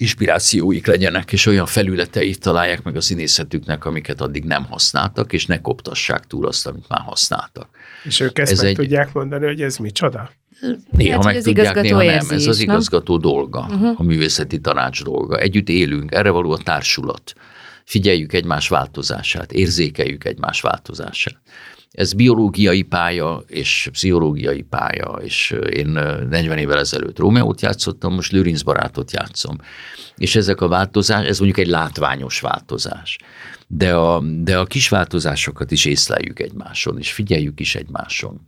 [0.00, 5.60] inspirációik legyenek, és olyan felületeit találják meg a színészetüknek, amiket addig nem használtak, és ne
[5.60, 7.68] koptassák túl azt, amit már használtak.
[8.04, 8.74] És ők ezt ez meg egy...
[8.74, 10.30] tudják mondani, hogy ez micsoda?
[10.90, 12.26] Néha hát, meg tudják, néha nem.
[12.30, 13.30] Ez az igazgató nem?
[13.30, 14.00] dolga, uh-huh.
[14.00, 15.38] a művészeti tanács dolga.
[15.38, 17.32] Együtt élünk, erre való a társulat.
[17.84, 21.36] Figyeljük egymás változását, érzékeljük egymás változását.
[21.90, 28.62] Ez biológiai pálya és pszichológiai pálya, és én 40 évvel ezelőtt Rómeót játszottam, most Lőrinc
[28.62, 29.56] barátot játszom.
[30.16, 33.18] És ezek a változás, ez mondjuk egy látványos változás.
[33.66, 38.40] De a, de a kis változásokat is észleljük egymáson, és figyeljük is egymáson.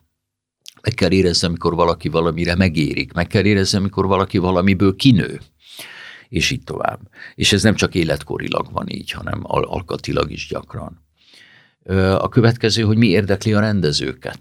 [0.83, 5.41] Meg kell érezni, amikor valaki valamire megérik, meg kell érezni, amikor valaki valamiből kinő
[6.33, 7.01] és így tovább.
[7.35, 11.01] És ez nem csak életkorilag van így, hanem al- alkatilag is gyakran.
[12.19, 14.41] A következő, hogy mi érdekli a rendezőket.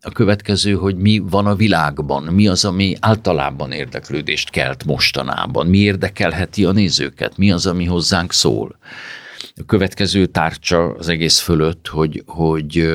[0.00, 5.78] A következő, hogy mi van a világban, mi az, ami általában érdeklődést kelt mostanában, mi
[5.78, 8.78] érdekelheti a nézőket, mi az, ami hozzánk szól.
[9.56, 12.88] A következő tárcsa az egész fölött, hogy, hogy,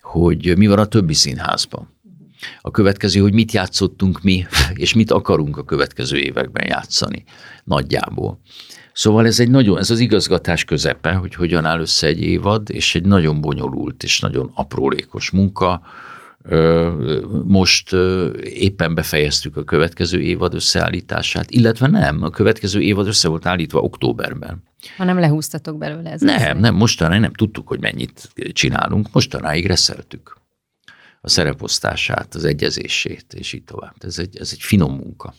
[0.00, 1.98] hogy mi van a többi színházban.
[2.60, 7.24] A következő, hogy mit játszottunk mi, és mit akarunk a következő években játszani
[7.64, 8.40] nagyjából.
[9.00, 12.94] Szóval ez egy nagyon, ez az igazgatás közepe, hogy hogyan áll össze egy évad, és
[12.94, 15.82] egy nagyon bonyolult és nagyon aprólékos munka.
[17.44, 17.92] Most
[18.42, 24.62] éppen befejeztük a következő évad összeállítását, illetve nem, a következő évad össze volt állítva októberben.
[24.96, 26.20] Ha nem lehúztatok belőle ez.
[26.20, 30.36] Nem, nem, mostanáig nem tudtuk, hogy mennyit csinálunk, mostanáig reszeltük
[31.20, 33.94] a szereposztását, az egyezését, és így tovább.
[33.98, 35.34] Ez egy, ez egy finom munka.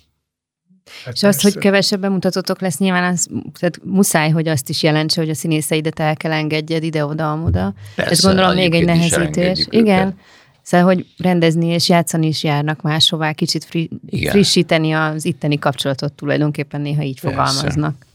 [1.05, 3.27] Hát és az, hogy kevesebb bemutatotok lesz, nyilván az,
[3.59, 7.73] tehát muszáj, hogy azt is jelentse, hogy a színészeidet el kell engedjed ide-oda, amoda.
[7.95, 9.65] Ez gondolom még egy nehezítés.
[9.69, 10.07] Igen.
[10.07, 10.19] Őket.
[10.61, 13.91] Szóval, hogy rendezni és játszani is járnak máshová, kicsit fri-
[14.29, 17.37] frissíteni az itteni kapcsolatot tulajdonképpen néha így Persze.
[17.37, 18.05] fogalmaznak.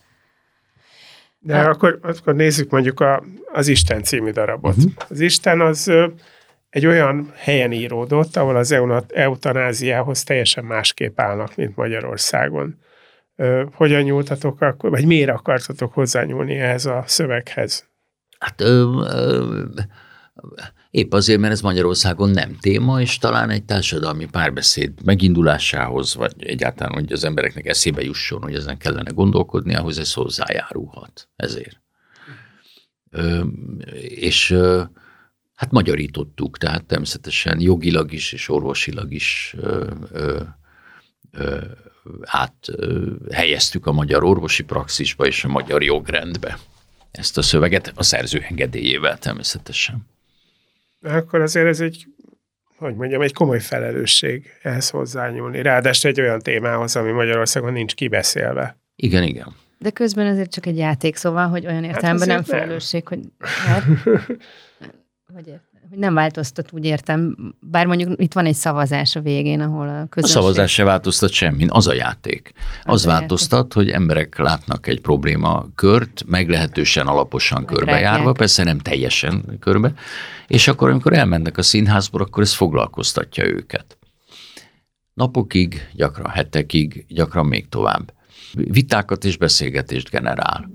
[1.38, 1.66] De hát.
[1.66, 4.76] akkor, akkor nézzük mondjuk a, az Isten című darabot.
[4.76, 4.92] Uh-huh.
[5.08, 5.90] Az Isten az
[6.76, 8.74] egy olyan helyen íródott, ahol az
[9.08, 12.78] eutanáziához teljesen másképp állnak, mint Magyarországon.
[13.72, 17.88] Hogyan nyúltatok akkor, vagy miért akartatok hozzányúlni ehhez a szöveghez?
[18.38, 19.62] Hát ö, ö,
[20.90, 26.92] épp azért, mert ez Magyarországon nem téma, és talán egy társadalmi párbeszéd megindulásához, vagy egyáltalán,
[26.92, 31.28] hogy az embereknek eszébe jusson, hogy ezen kellene gondolkodni, ahhoz ez hozzájárulhat.
[31.36, 31.80] Ezért.
[33.10, 33.44] Ö,
[34.00, 34.82] és ö,
[35.56, 40.40] Hát magyarítottuk, tehát természetesen jogilag is és orvosilag is ö, ö,
[41.32, 41.60] ö,
[42.22, 46.58] át ö, helyeztük a magyar orvosi praxisba és a magyar jogrendbe
[47.10, 50.06] ezt a szöveget, a szerző engedélyével természetesen.
[51.02, 52.06] Akkor azért ez egy,
[52.76, 55.62] hogy mondjam, egy komoly felelősség ehhez hozzányúlni.
[55.62, 58.76] Ráadásul egy olyan témához, ami Magyarországon nincs kibeszélve.
[58.96, 59.54] Igen, igen.
[59.78, 63.20] De közben azért csak egy játék, szóval, hogy olyan hát értelemben hát nem felelősség, hogy
[63.66, 63.84] hát,
[65.34, 65.60] hogy,
[65.90, 67.36] hogy nem változtat, úgy értem.
[67.60, 70.36] Bár mondjuk itt van egy szavazás a végén, ahol a közönség...
[70.36, 72.52] A szavazás se változtat semmin, az a játék.
[72.84, 73.72] Az, az változtat, játék.
[73.72, 78.36] hogy emberek látnak egy probléma kört, meglehetősen alaposan Meg körbejárva, rágják.
[78.36, 79.94] persze nem teljesen körbe,
[80.46, 83.98] és akkor, amikor elmennek a színházba, akkor ez foglalkoztatja őket.
[85.14, 88.12] Napokig, gyakran hetekig, gyakran még tovább.
[88.52, 90.70] Vitákat és beszélgetést generál,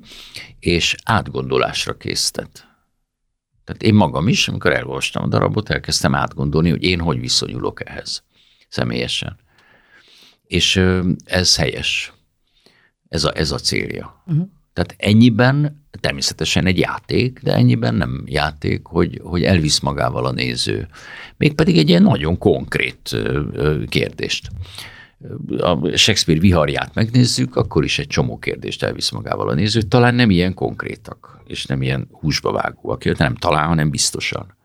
[0.60, 2.71] és átgondolásra késztet
[3.72, 8.24] Tehát én magam is, amikor elolvastam a darabot, elkezdtem átgondolni, hogy én hogy viszonyulok ehhez
[8.70, 9.38] személyesen.
[10.48, 10.82] És
[11.26, 12.14] ez helyes.
[13.10, 14.24] Ez a, ez a célja.
[14.26, 14.48] Uh-huh.
[14.74, 20.88] Tehát ennyiben természetesen egy játék, de ennyiben nem játék, hogy, hogy elvisz magával a néző.
[21.38, 23.18] Mégpedig egy ilyen nagyon konkrét
[23.88, 24.50] kérdést.
[25.58, 29.82] A Shakespeare viharját megnézzük, akkor is egy csomó kérdést elvisz magával a néző.
[29.82, 34.56] Talán nem ilyen konkrétak, és nem ilyen húsba vágóak, nem talán, hanem biztosan.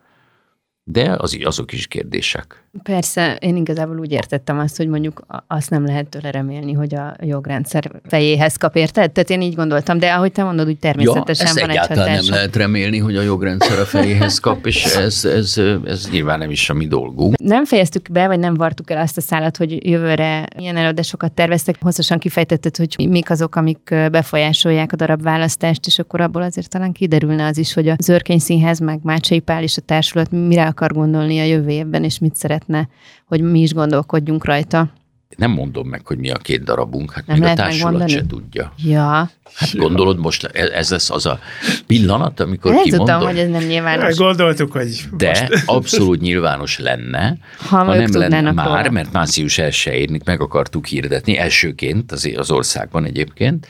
[0.90, 2.64] De az, azok is kérdések.
[2.82, 7.16] Persze, én igazából úgy értettem azt, hogy mondjuk azt nem lehet tőle remélni, hogy a
[7.20, 9.10] jogrendszer fejéhez kap, érted?
[9.10, 12.12] Tehát én így gondoltam, de ahogy te mondod, úgy természetesen ja, van egy hatása.
[12.12, 16.50] nem lehet remélni, hogy a jogrendszer a fejéhez kap, és ez, ez, ez nyilván nem
[16.50, 17.36] is a mi dolgunk.
[17.38, 21.76] Nem fejeztük be, vagy nem vartuk el azt a szállat, hogy jövőre ilyen előadásokat terveztek,
[21.80, 26.92] hosszasan kifejtetted, hogy mik azok, amik befolyásolják a darab választást, és akkor abból azért talán
[26.92, 30.92] kiderülne az is, hogy az Örkény Színház, meg Mácsai Pál és a társulat mire akar
[30.92, 32.88] gondolni a jövő évben, és mit szeretne,
[33.26, 34.92] hogy mi is gondolkodjunk rajta.
[35.36, 38.72] Nem mondom meg, hogy mi a két darabunk, hát nem még a társulat se tudja.
[38.84, 39.30] Ja.
[39.54, 41.38] Hát gondolod most, ez lesz az a
[41.86, 43.06] pillanat, amikor Nem kimondom.
[43.06, 44.16] tudtam, hogy ez nem nyilvános.
[44.16, 45.62] Gondoltuk, hogy De most.
[45.66, 48.90] abszolút nyilvános lenne, ha, ha nem lenne már, róla.
[48.90, 53.66] mert március 1 meg akartuk hirdetni, elsőként az, az országban egyébként,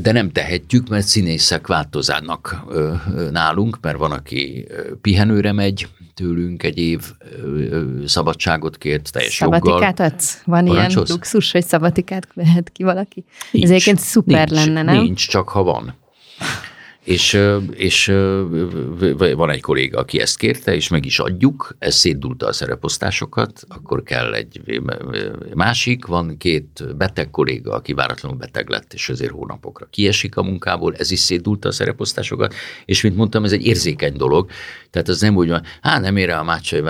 [0.00, 2.64] de nem tehetjük, mert színészek változának
[3.30, 4.66] nálunk, mert van, aki
[5.00, 7.00] pihenőre megy, tőlünk egy év
[8.06, 10.06] szabadságot kért, teljes Szabatikát joggal.
[10.06, 10.42] adsz?
[10.44, 11.08] Van Parancsolsz?
[11.08, 13.24] ilyen luxus, hogy szabatikát vehet ki valaki?
[13.50, 15.02] Nincs, Ez egyébként szuper nincs, lenne, nem?
[15.02, 15.94] Nincs, csak ha van.
[17.08, 17.40] És,
[17.70, 18.06] és
[19.34, 24.02] van egy kolléga, aki ezt kérte, és meg is adjuk, ez szétdulta a szereposztásokat, akkor
[24.02, 24.80] kell egy
[25.54, 30.94] másik, van két beteg kolléga, aki váratlanul beteg lett, és azért hónapokra kiesik a munkából,
[30.94, 34.50] ez is szétdulta a szereposztásokat, és mint mondtam, ez egy érzékeny dolog,
[34.90, 36.82] tehát az nem úgy van, hát nem ére a mácsai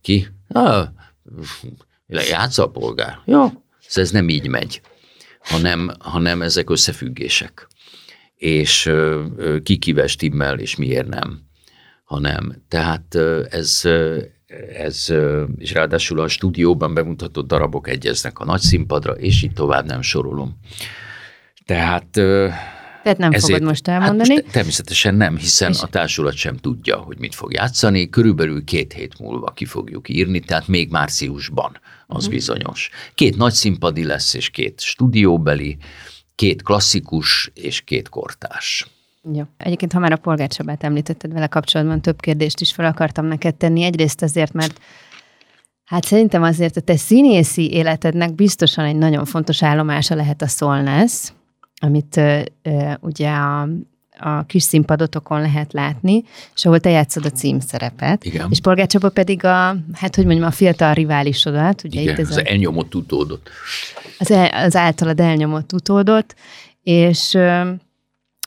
[0.00, 0.86] ki, ah,
[2.56, 3.48] a polgár, jó,
[3.94, 4.80] ez nem így megy,
[5.40, 7.68] hanem, hanem ezek összefüggések
[8.40, 8.90] és
[9.62, 11.40] ki kivel stimmel, és miért nem,
[12.04, 12.62] hanem.
[12.68, 13.14] Tehát
[13.50, 13.82] ez,
[14.74, 15.06] ez,
[15.56, 20.58] és ráadásul a stúdióban bemutatott darabok egyeznek a nagy színpadra, és így tovább nem sorolom.
[21.66, 22.08] Tehát
[23.02, 24.34] tehát nem Ezért, fogod most elmondani?
[24.34, 25.80] Hát most természetesen nem, hiszen és...
[25.80, 28.08] a társulat sem tudja, hogy mit fog játszani.
[28.08, 32.32] Körülbelül két hét múlva ki fogjuk írni, tehát még márciusban, az uh-huh.
[32.32, 32.90] bizonyos.
[33.14, 35.76] Két nagy színpadi lesz, és két stúdióbeli,
[36.40, 38.90] két klasszikus és két kortárs.
[39.32, 39.48] Ja.
[39.56, 43.82] Egyébként, ha már a polgárcsabát említetted vele kapcsolatban, több kérdést is fel akartam neked tenni.
[43.82, 44.80] Egyrészt azért, mert
[45.84, 51.32] hát szerintem azért a te színészi életednek biztosan egy nagyon fontos állomása lehet a Szolnász,
[51.80, 53.68] amit uh, ugye a,
[54.20, 58.24] a kis színpadotokon lehet látni, és ahol te játszod a címszerepet.
[58.24, 58.46] Igen.
[58.50, 61.84] És Polgárcsaba pedig a, hát hogy mondjam, a fiatal riválisodat.
[61.84, 63.50] Ugye Igen, itt ez az a, elnyomott utódot.
[64.18, 66.34] Az, el, az általad elnyomott utódot,
[66.82, 67.38] és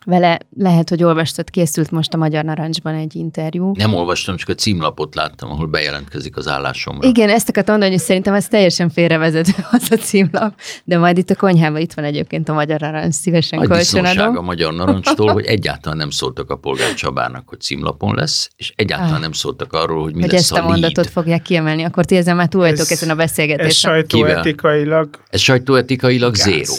[0.06, 3.72] vele lehet, hogy olvastad, készült most a Magyar Narancsban egy interjú.
[3.78, 7.08] Nem olvastam, csak a címlapot láttam, ahol bejelentkezik az állásomra.
[7.08, 11.30] Igen, ezt akartam mondani, hogy szerintem ez teljesen félrevezető az a címlap, de majd itt
[11.30, 14.38] a konyhában itt van egyébként a Magyar Narancs, szívesen Nagy kölcsönadom.
[14.38, 19.14] a Magyar Narancstól, hogy egyáltalán nem szóltak a Polgár Csabának, hogy címlapon lesz, és egyáltalán
[19.14, 19.20] ah.
[19.20, 22.16] nem szóltak arról, hogy mi hogy lesz ezt a, a mondatot fogják kiemelni, akkor ti
[22.16, 23.70] ezzel már túl ezen a beszélgetésen.
[23.70, 25.20] Ez sajtóetikailag?
[25.30, 26.74] Ez sajtóetikailag zéró.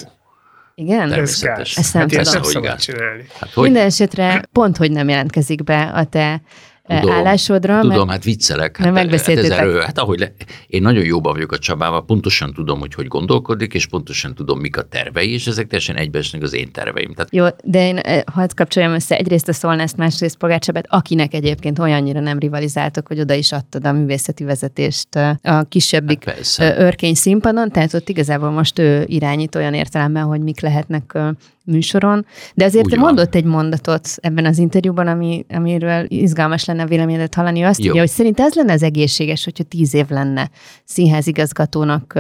[0.75, 1.09] Igen?
[1.09, 1.77] Természetes.
[1.77, 2.43] Ezt nem hát tudom.
[2.43, 3.27] Ezt nem csinálni.
[3.39, 3.65] Hát, hogy?
[3.65, 6.43] Minden esetre pont, hogy nem jelentkezik be a te
[6.87, 7.81] tudom, állásodra.
[7.81, 8.77] Tudom, hát viccelek.
[8.77, 9.59] Hát, megbeszéltétek.
[9.59, 10.33] Hát, erő, hát ahogy le,
[10.67, 14.77] én nagyon jóban vagyok a Csabával, pontosan tudom, hogy hogy gondolkodik, és pontosan tudom, mik
[14.77, 17.15] a tervei, és ezek teljesen egybeesnek az én terveim.
[17.15, 17.35] Tehát...
[17.35, 18.01] Jó, de én
[18.33, 23.21] hadd kapcsoljam össze egyrészt a Szolnászt, másrészt Polgár Csabát, akinek egyébként olyannyira nem rivalizáltok, hogy
[23.21, 28.79] oda is adtad a művészeti vezetést a kisebbik hát örkény színpadon, tehát ott igazából most
[28.79, 31.19] ő irányít olyan értelemben, hogy mik lehetnek
[31.65, 37.35] műsoron, de azért te mondott egy mondatot ebben az interjúban, ami, amiről izgalmas lenne véleményedet
[37.35, 37.63] hallani.
[37.63, 37.99] Azt Jó.
[37.99, 40.51] hogy szerint ez lenne az egészséges, hogyha tíz év lenne
[40.85, 42.19] színházigazgatónak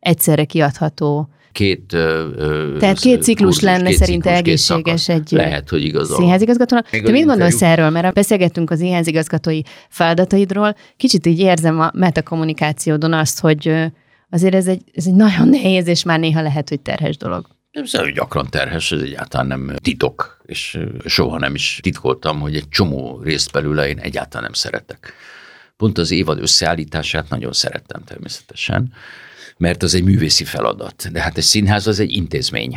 [0.00, 1.92] egyszerre kiadható két...
[1.92, 6.14] Ö, Tehát két ciklus kurzus, lenne két szerint ciklus, egészséges egy Lehet, hogy igaz.
[6.14, 6.88] színházigazgatónak.
[6.88, 7.90] Te mit gondolsz erről?
[7.90, 13.90] Mert beszélgettünk az színházigazgatói feladataidról, kicsit így érzem a metakommunikációdon azt, hogy
[14.30, 17.46] azért ez egy, ez egy nagyon nehéz, és már néha lehet, hogy terhes dolog.
[17.70, 23.20] Ez gyakran terhes, ez egyáltalán nem titok, és soha nem is titkoltam, hogy egy csomó
[23.22, 25.12] részt belőle én egyáltalán nem szeretek.
[25.76, 28.92] Pont az évad összeállítását nagyon szerettem természetesen,
[29.56, 31.12] mert az egy művészi feladat.
[31.12, 32.74] De hát egy színház az egy intézmény,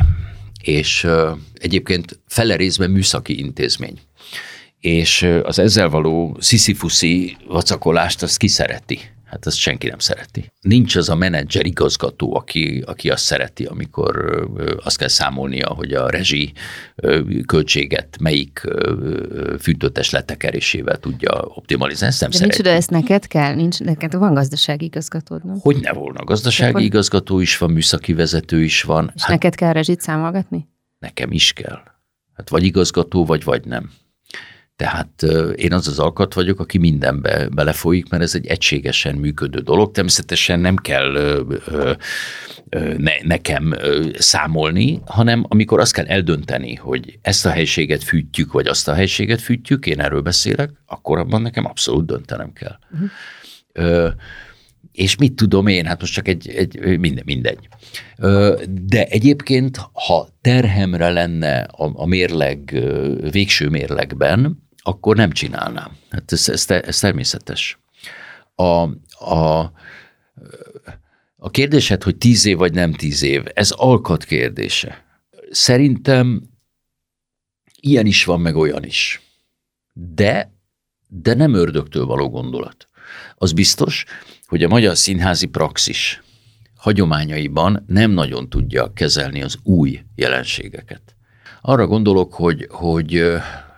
[0.62, 1.06] és
[1.54, 4.00] egyébként fele részben műszaki intézmény
[4.82, 9.00] és az ezzel való sziszifuszi vacakolást azt kiszereti.
[9.32, 10.52] Hát azt senki nem szereti.
[10.60, 14.42] Nincs az a menedzser igazgató, aki, aki azt szereti, amikor
[14.84, 16.52] azt kell számolnia, hogy a rezsi
[17.46, 18.60] költséget melyik
[19.58, 22.12] fűtőtes letekerésével tudja optimalizálni.
[22.12, 22.56] Ezt nem De szereti.
[22.56, 23.54] nincs, de ezt neked kell?
[23.54, 25.58] Nincs, neked van gazdasági igazgatód, nem?
[25.60, 26.24] Hogy ne volna.
[26.24, 29.12] Gazdasági Akkor- igazgató is van, műszaki vezető is van.
[29.14, 30.68] És neked kell rezsit számolgatni?
[30.98, 31.80] nekem is kell.
[32.34, 33.90] Hát vagy igazgató, vagy vagy nem.
[34.76, 35.22] Tehát
[35.56, 39.90] én az az alkat vagyok, aki mindenbe belefolyik, mert ez egy egységesen működő dolog.
[39.90, 41.92] Természetesen nem kell ö, ö,
[42.68, 43.74] ö, ne, nekem
[44.18, 49.40] számolni, hanem amikor azt kell eldönteni, hogy ezt a helységet fűtjük, vagy azt a helységet
[49.40, 52.78] fűtjük, én erről beszélek, akkor abban nekem abszolút döntenem kell.
[52.92, 53.08] Uh-huh.
[53.72, 54.08] Ö,
[54.92, 57.68] és mit tudom én, hát most csak egy, egy minden, mindegy.
[58.68, 62.82] De egyébként, ha terhemre lenne a, a mérleg,
[63.30, 65.96] végső mérlegben, akkor nem csinálnám.
[66.10, 67.78] Hát ez, ez, ez természetes.
[68.54, 68.88] A,
[69.34, 69.72] a,
[71.36, 75.04] a kérdésed, hogy tíz év vagy nem tíz év, ez alkat kérdése.
[75.50, 76.42] Szerintem
[77.80, 79.20] ilyen is van, meg olyan is.
[79.92, 80.52] De,
[81.08, 82.88] de nem ördögtől való gondolat.
[83.34, 84.04] Az biztos,
[84.52, 86.22] hogy a magyar színházi praxis
[86.76, 91.02] hagyományaiban nem nagyon tudja kezelni az új jelenségeket.
[91.60, 93.24] Arra gondolok, hogy, hogy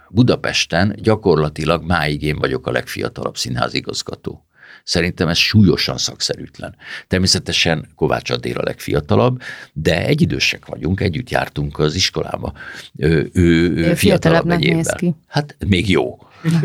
[0.09, 4.47] Budapesten gyakorlatilag máig én vagyok a legfiatalabb színházigazgató.
[4.85, 6.77] Szerintem ez súlyosan szakszerűtlen.
[7.07, 9.41] Természetesen Kovács Adél a legfiatalabb,
[9.73, 12.53] de egyidősek vagyunk, együtt jártunk az iskolába.
[12.97, 14.97] Ő, ő, ő fiatalabb fiatalabbnak egy évvel.
[14.97, 15.15] ki.
[15.27, 16.19] Hát még jó.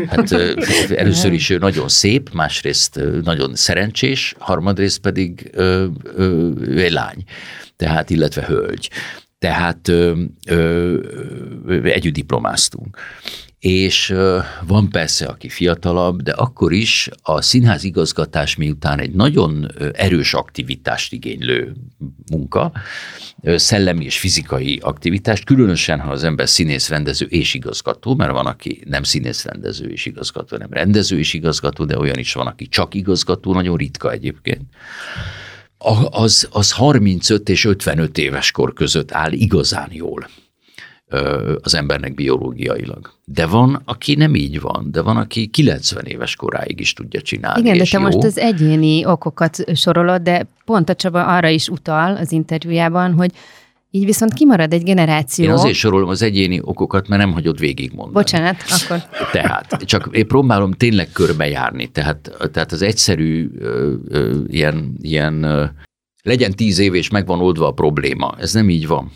[0.08, 0.32] Hát
[0.90, 7.24] először is ő nagyon szép, másrészt nagyon szerencsés, harmadrészt pedig ő egy lány,
[7.76, 8.90] tehát illetve hölgy.
[9.38, 10.98] Tehát ö, ö,
[11.82, 12.96] együtt diplomáztunk.
[13.60, 14.14] És
[14.66, 21.12] van persze, aki fiatalabb, de akkor is a színház igazgatás miután egy nagyon erős aktivitást
[21.12, 21.74] igénylő
[22.30, 22.72] munka,
[23.44, 28.82] szellemi és fizikai aktivitást, különösen, ha az ember színész, rendező és igazgató, mert van, aki
[28.86, 32.94] nem színész, rendező és igazgató, nem rendező és igazgató, de olyan is van, aki csak
[32.94, 34.62] igazgató, nagyon ritka egyébként.
[36.10, 40.28] Az, az 35 és 55 éves kor között áll igazán jól
[41.60, 43.10] az embernek biológiailag.
[43.24, 47.60] De van, aki nem így van, de van, aki 90 éves koráig is tudja csinálni.
[47.60, 48.04] Igen, de te jó.
[48.04, 53.30] most az egyéni okokat sorolod, de pont a Csaba arra is utal az interjújában, hogy
[53.90, 55.44] így viszont kimarad egy generáció.
[55.44, 58.12] Én azért sorolom az egyéni okokat, mert nem hagyod végigmondani.
[58.12, 59.02] Bocsánat, akkor
[59.32, 65.64] Tehát, csak én próbálom tényleg körbejárni, tehát, tehát az egyszerű ö, ö, ilyen, ilyen ö,
[66.22, 68.34] legyen tíz év és megvan oldva a probléma.
[68.38, 69.10] Ez nem így van.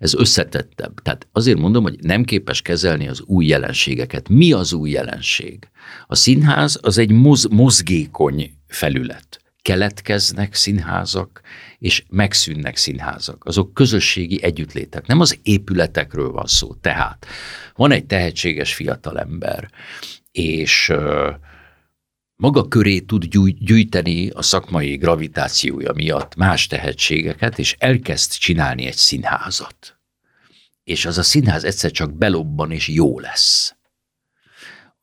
[0.00, 1.00] Ez összetettebb.
[1.02, 4.28] Tehát azért mondom, hogy nem képes kezelni az új jelenségeket.
[4.28, 5.68] Mi az új jelenség?
[6.06, 9.40] A színház az egy moz, mozgékony felület.
[9.62, 11.40] Keletkeznek színházak,
[11.78, 13.44] és megszűnnek színházak.
[13.44, 15.06] Azok közösségi együttlétek.
[15.06, 16.74] Nem az épületekről van szó.
[16.74, 17.26] Tehát
[17.74, 19.70] van egy tehetséges fiatalember,
[20.32, 20.92] és
[22.40, 23.24] maga köré tud
[23.58, 29.98] gyűjteni a szakmai gravitációja miatt más tehetségeket, és elkezd csinálni egy színházat.
[30.84, 33.74] És az a színház egyszer csak belobban, és jó lesz.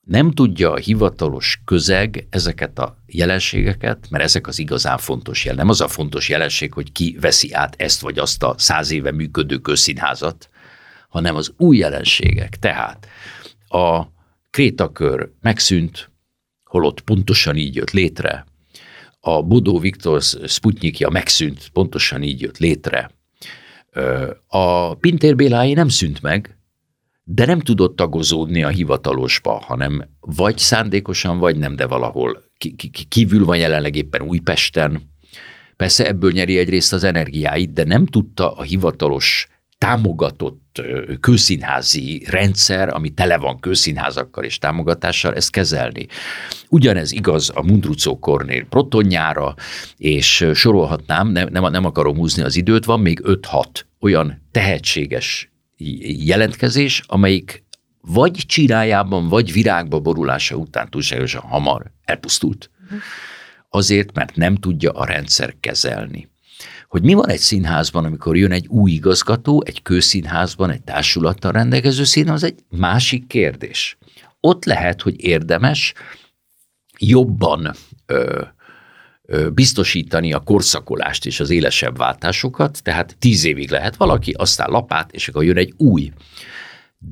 [0.01, 5.55] Nem tudja a hivatalos közeg ezeket a jelenségeket, mert ezek az igazán fontos jel.
[5.55, 9.11] Nem az a fontos jelenség, hogy ki veszi át ezt vagy azt a száz éve
[9.11, 10.49] működő közszínházat,
[11.09, 12.55] hanem az új jelenségek.
[12.59, 13.07] Tehát
[13.67, 14.03] a
[14.49, 16.09] krétakör megszűnt,
[16.78, 18.45] holott pontosan így jött létre.
[19.19, 23.11] A Bodó Viktor Sputnikja megszűnt, pontosan így jött létre.
[24.47, 26.57] A Pintér Béláé nem szűnt meg,
[27.23, 32.43] de nem tudott tagozódni a hivatalosba, hanem vagy szándékosan, vagy nem, de valahol
[33.07, 35.01] kívül van jelenleg éppen Újpesten.
[35.75, 39.47] Persze ebből nyeri egyrészt az energiáit, de nem tudta a hivatalos
[39.78, 40.82] támogatott
[41.19, 46.07] kőszínházi rendszer, ami tele van kőszínházakkal és támogatással, ezt kezelni.
[46.69, 49.55] Ugyanez igaz a Mundrucó Kornél protonjára,
[49.97, 53.63] és sorolhatnám, nem, nem, nem akarom húzni az időt, van még 5-6
[53.99, 55.51] olyan tehetséges
[56.25, 57.65] jelentkezés, amelyik
[58.01, 62.69] vagy csirájában, vagy virágba borulása után túlságosan hamar elpusztult.
[63.69, 66.30] Azért, mert nem tudja a rendszer kezelni.
[66.88, 72.03] Hogy mi van egy színházban, amikor jön egy új igazgató, egy kőszínházban, egy társulattal rendelkező
[72.03, 73.97] színház, az egy másik kérdés.
[74.39, 75.93] Ott lehet, hogy érdemes
[76.97, 77.71] jobban
[78.05, 78.43] ö,
[79.53, 85.27] biztosítani a korszakolást és az élesebb váltásokat, tehát tíz évig lehet valaki, aztán lapát, és
[85.27, 86.11] akkor jön egy új.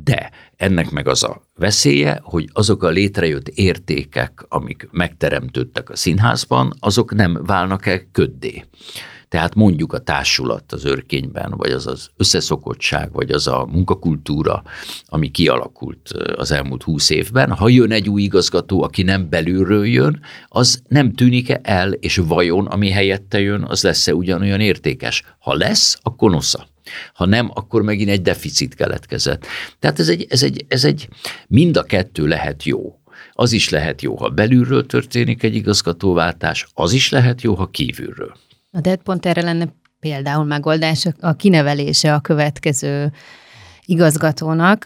[0.04, 6.74] De ennek meg az a veszélye, hogy azok a létrejött értékek, amik megteremtődtek a színházban,
[6.80, 8.64] azok nem válnak el köddé.
[9.36, 14.64] Tehát mondjuk a társulat az örkényben, vagy az az összeszokottság, vagy az a munkakultúra,
[15.06, 20.22] ami kialakult az elmúlt húsz évben, ha jön egy új igazgató, aki nem belülről jön,
[20.48, 25.24] az nem tűnik el, és vajon, ami helyette jön, az lesz-e ugyanolyan értékes?
[25.40, 26.68] Ha lesz, akkor nosza.
[27.14, 29.46] Ha nem, akkor megint egy deficit keletkezett.
[29.80, 31.08] Tehát ez egy, ez egy, ez egy
[31.48, 33.00] mind a kettő lehet jó.
[33.32, 38.36] Az is lehet jó, ha belülről történik egy igazgatóváltás, az is lehet jó, ha kívülről.
[38.82, 39.68] De hát pont erre lenne
[40.00, 43.12] például megoldás a kinevelése a következő
[43.86, 44.86] igazgatónak,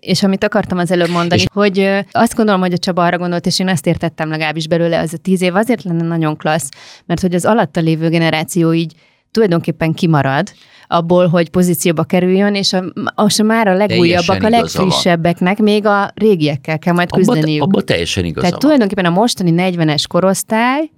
[0.00, 3.46] és amit akartam az előbb mondani, és hogy azt gondolom, hogy a Csaba arra gondolt,
[3.46, 6.68] és én ezt értettem legalábbis belőle, az a tíz év azért lenne nagyon klassz,
[7.06, 8.94] mert hogy az alatta lévő generáció így
[9.30, 10.52] tulajdonképpen kimarad
[10.86, 12.84] abból, hogy pozícióba kerüljön, és a,
[13.14, 17.62] a, a már a legújabbak, a legfrissebbeknek még a régiekkel kell majd küzdeniük.
[17.62, 18.42] Abba, abba teljesen igaz.
[18.42, 20.90] Tehát tulajdonképpen a mostani 40-es korosztály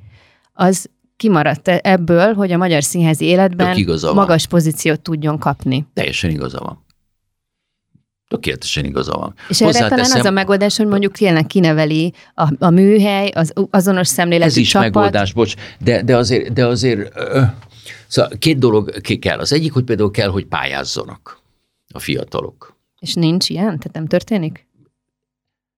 [0.53, 0.89] az
[1.23, 5.87] kimaradt e- ebből, hogy a magyar színházi életben magas pozíciót tudjon kapni.
[5.95, 6.85] Teljesen igaza van.
[8.29, 9.35] Tökéletesen igaza van.
[9.49, 14.09] És erre talán az a megoldás, hogy mondjuk tényleg kineveli a, a műhely, az azonos
[14.09, 14.93] szemléletű Ez is csapat.
[14.95, 17.43] megoldás, bocs, de, de azért, de azért ö,
[18.09, 19.39] szóval két dolog ki kell.
[19.39, 21.41] Az egyik, hogy például kell, hogy pályázzanak
[21.95, 22.77] a fiatalok.
[23.01, 23.65] És nincs ilyen?
[23.79, 24.67] Tehát nem történik?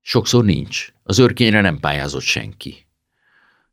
[0.00, 0.92] Sokszor nincs.
[1.02, 2.83] Az örkényre nem pályázott senki.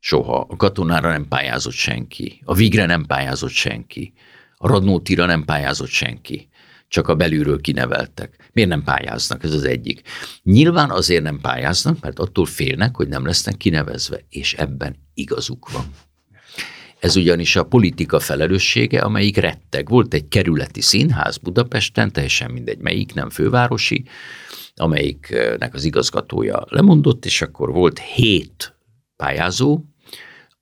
[0.04, 0.46] Soha.
[0.48, 2.40] A katonára nem pályázott senki.
[2.44, 4.12] A vigre nem pályázott senki.
[4.56, 6.48] A radnótira nem pályázott senki.
[6.88, 8.50] Csak a belülről kineveltek.
[8.52, 9.44] Miért nem pályáznak?
[9.44, 10.02] Ez az egyik.
[10.42, 15.84] Nyilván azért nem pályáznak, mert attól félnek, hogy nem lesznek kinevezve, és ebben igazuk van.
[16.98, 19.88] Ez ugyanis a politika felelőssége, amelyik retteg.
[19.88, 24.04] Volt egy kerületi színház Budapesten, teljesen mindegy melyik, nem fővárosi,
[24.74, 28.76] amelyiknek az igazgatója lemondott, és akkor volt hét
[29.16, 29.84] pályázó,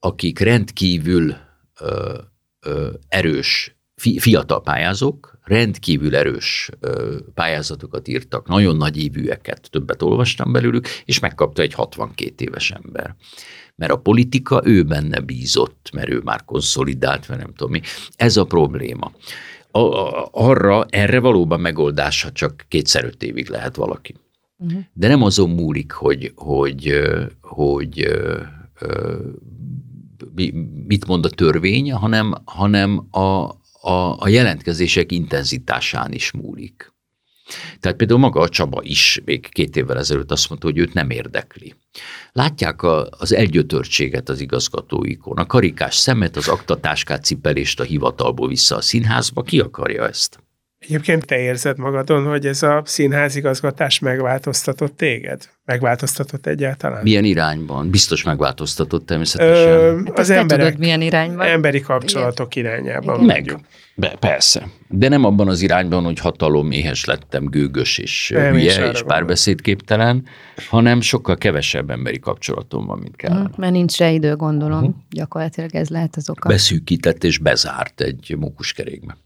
[0.01, 1.37] akik rendkívül
[1.81, 2.19] ö,
[2.61, 10.53] ö, erős, fi, fiatal pályázók, rendkívül erős ö, pályázatokat írtak, nagyon nagy évűeket, többet olvastam
[10.53, 13.15] belőlük, és megkapta egy 62 éves ember.
[13.75, 17.81] Mert a politika ő benne bízott, mert ő már konszolidált, mert nem tudom mi.
[18.17, 19.13] Ez a probléma.
[19.71, 24.15] A, a, arra, erre valóban megoldása csak kétszer öt évig lehet valaki.
[24.57, 24.81] Uh-huh.
[24.93, 27.01] De nem azon múlik, hogy, hogy,
[27.41, 28.11] hogy, hogy
[30.87, 33.49] mit mond a törvény, hanem, hanem a,
[33.81, 36.93] a, a jelentkezések intenzitásán is múlik.
[37.81, 41.11] Tehát például maga a Csaba is még két évvel ezelőtt azt mondta, hogy őt nem
[41.11, 41.75] érdekli.
[42.33, 48.77] Látják a, az elgyötörtséget az igazgatóikon, a karikás szemet, az aktatáskát, cipelést a hivatalból vissza
[48.77, 50.39] a színházba, ki akarja ezt?
[50.81, 55.49] Egyébként te érzed magadon, hogy ez a színházigazgatás megváltoztatott téged?
[55.64, 57.03] Megváltoztatott egyáltalán?
[57.03, 57.91] Milyen irányban?
[57.91, 59.68] Biztos megváltoztatott természetesen.
[59.68, 61.47] Ö, hát az emberek, tudod, milyen irányban?
[61.47, 62.72] emberi kapcsolatok Igen.
[62.72, 63.24] irányában.
[63.24, 63.57] Meg,
[63.95, 64.68] be, persze.
[64.89, 70.24] De nem abban az irányban, hogy hatalom éhes lettem, gőgös és nem, hülye és párbeszédképtelen,
[70.68, 73.43] hanem sokkal kevesebb emberi kapcsolatom van, mint kell.
[73.43, 74.78] Uh, mert nincs rá idő, gondolom.
[74.78, 74.95] Uh-huh.
[75.11, 76.49] Gyakorlatilag ez lehet az oka.
[76.49, 79.16] Beszűkített és bezárt egy mókuskerékbe.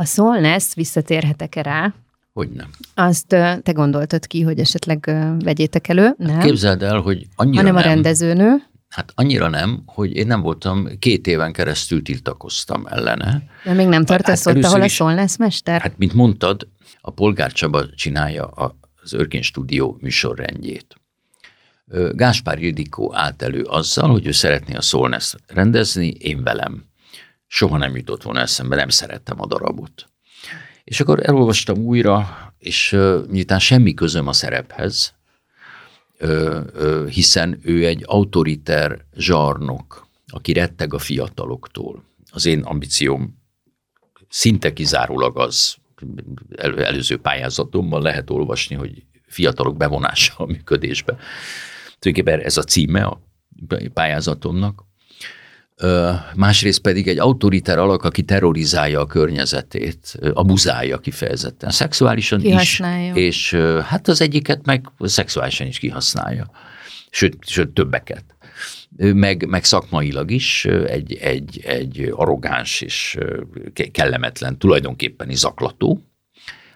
[0.00, 1.94] A Solness, visszatérhetek-e rá?
[2.32, 2.70] Hogy nem.
[2.94, 6.02] Azt te gondoltad ki, hogy esetleg vegyétek elő?
[6.02, 6.40] Hát nem.
[6.40, 7.82] Képzeld el, hogy annyira Hanem nem.
[7.82, 8.56] a rendezőnő?
[8.88, 13.42] Hát annyira nem, hogy én nem voltam, két éven keresztül tiltakoztam ellene.
[13.64, 15.80] De még nem tartasz hát ott, ahol a Solness mester?
[15.80, 16.68] Hát, mint mondtad,
[17.00, 18.46] a Polgár Csaba csinálja
[19.02, 20.94] az Örkény Stúdió műsorrendjét.
[22.12, 26.88] Gáspár Ildikó állt elő azzal, hogy ő szeretné a Solness rendezni, én velem
[27.52, 30.08] soha nem jutott volna eszembe, nem szerettem a darabot.
[30.84, 32.28] És akkor elolvastam újra,
[32.58, 35.14] és uh, miután semmi közöm a szerephez,
[37.08, 42.04] hiszen ő egy autoriter zsarnok, aki retteg a fiataloktól.
[42.30, 43.38] Az én ambícióm
[44.28, 45.76] szinte kizárólag az,
[46.56, 51.16] el, előző pályázatomban lehet olvasni, hogy fiatalok bevonása a működésbe.
[51.98, 53.20] Tulajdonképpen ez a címe a
[53.92, 54.84] pályázatomnak
[56.34, 62.82] másrészt pedig egy autoritár alak, aki terrorizálja a környezetét, abuzálja kifejezetten, szexuálisan is,
[63.14, 63.52] és
[63.84, 66.50] hát az egyiket meg szexuálisan is kihasználja,
[67.10, 68.24] sőt, sőt többeket.
[68.96, 73.18] Meg, meg szakmailag is egy, egy, egy arrogáns és
[73.92, 76.02] kellemetlen, tulajdonképpen is zaklató.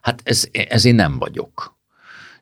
[0.00, 1.78] Hát ez, ez én nem vagyok.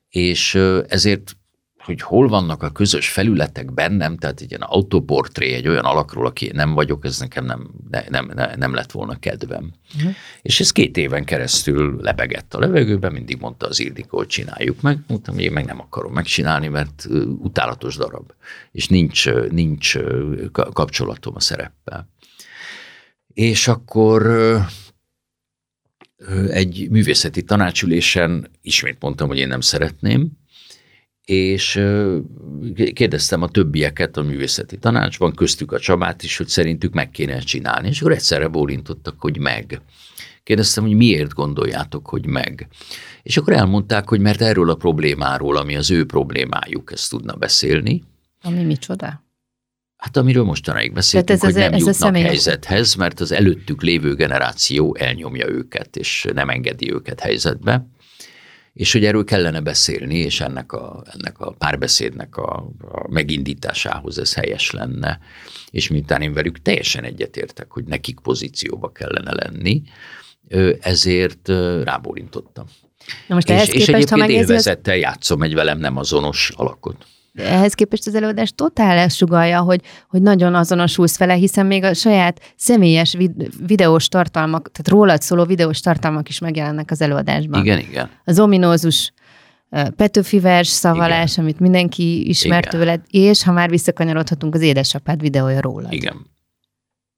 [0.09, 0.59] És
[0.89, 1.37] ezért
[1.85, 6.51] hogy hol vannak a közös felületek bennem, tehát egy ilyen autoportré egy olyan alakról, aki
[6.53, 7.71] nem vagyok, ez nekem nem,
[8.09, 9.73] nem, nem, nem lett volna kedvem.
[9.97, 10.13] Uh-huh.
[10.43, 14.99] És ez két éven keresztül lebegett a levegőben, mindig mondta az Ildikó, hogy csináljuk meg.
[15.07, 17.07] Mondtam, hogy én meg nem akarom megcsinálni, mert
[17.39, 18.33] utálatos darab,
[18.73, 19.99] és nincs, nincs
[20.53, 22.09] kapcsolatom a szereppel.
[23.33, 24.27] És akkor
[26.49, 30.41] egy művészeti tanácsülésen ismét mondtam, hogy én nem szeretném,
[31.33, 31.81] és
[32.93, 37.89] kérdeztem a többieket a művészeti tanácsban, köztük a Csabát is, hogy szerintük meg kéne csinálni,
[37.89, 39.81] és akkor egyszerre bólintottak, hogy meg.
[40.43, 42.69] Kérdeztem, hogy miért gondoljátok, hogy meg.
[43.23, 48.03] És akkor elmondták, hogy mert erről a problémáról, ami az ő problémájuk, ezt tudna beszélni.
[48.43, 49.25] Ami micsoda?
[49.97, 52.29] Hát amiről mostanáig beszéltünk, hogy nem ez jutnak személyes...
[52.29, 57.87] helyzethez, mert az előttük lévő generáció elnyomja őket, és nem engedi őket helyzetbe
[58.75, 64.35] és hogy erről kellene beszélni, és ennek a, ennek a párbeszédnek a, a megindításához ez
[64.35, 65.19] helyes lenne.
[65.71, 69.83] És miután én velük teljesen egyetértek, hogy nekik pozícióba kellene lenni,
[70.81, 71.49] ezért
[71.85, 72.65] rábólintottam.
[73.29, 75.01] Na most és, ehhez képest, és egyébként ha élvezettel az...
[75.01, 77.07] játszom egy velem nem azonos alakot.
[77.35, 82.41] Ehhez képest az előadás totál elsugalja, hogy, hogy nagyon azonosulsz vele, hiszen még a saját
[82.57, 83.17] személyes
[83.67, 87.61] videós tartalmak, tehát rólad szóló videós tartalmak is megjelennek az előadásban.
[87.61, 88.11] Igen, igen.
[88.25, 89.13] Az ominózus
[89.97, 91.45] Petőfi vers szavalás, igen.
[91.45, 92.81] amit mindenki ismert igen.
[92.81, 95.93] tőled, és ha már visszakanyarodhatunk, az édesapád videója rólad.
[95.93, 96.27] Igen.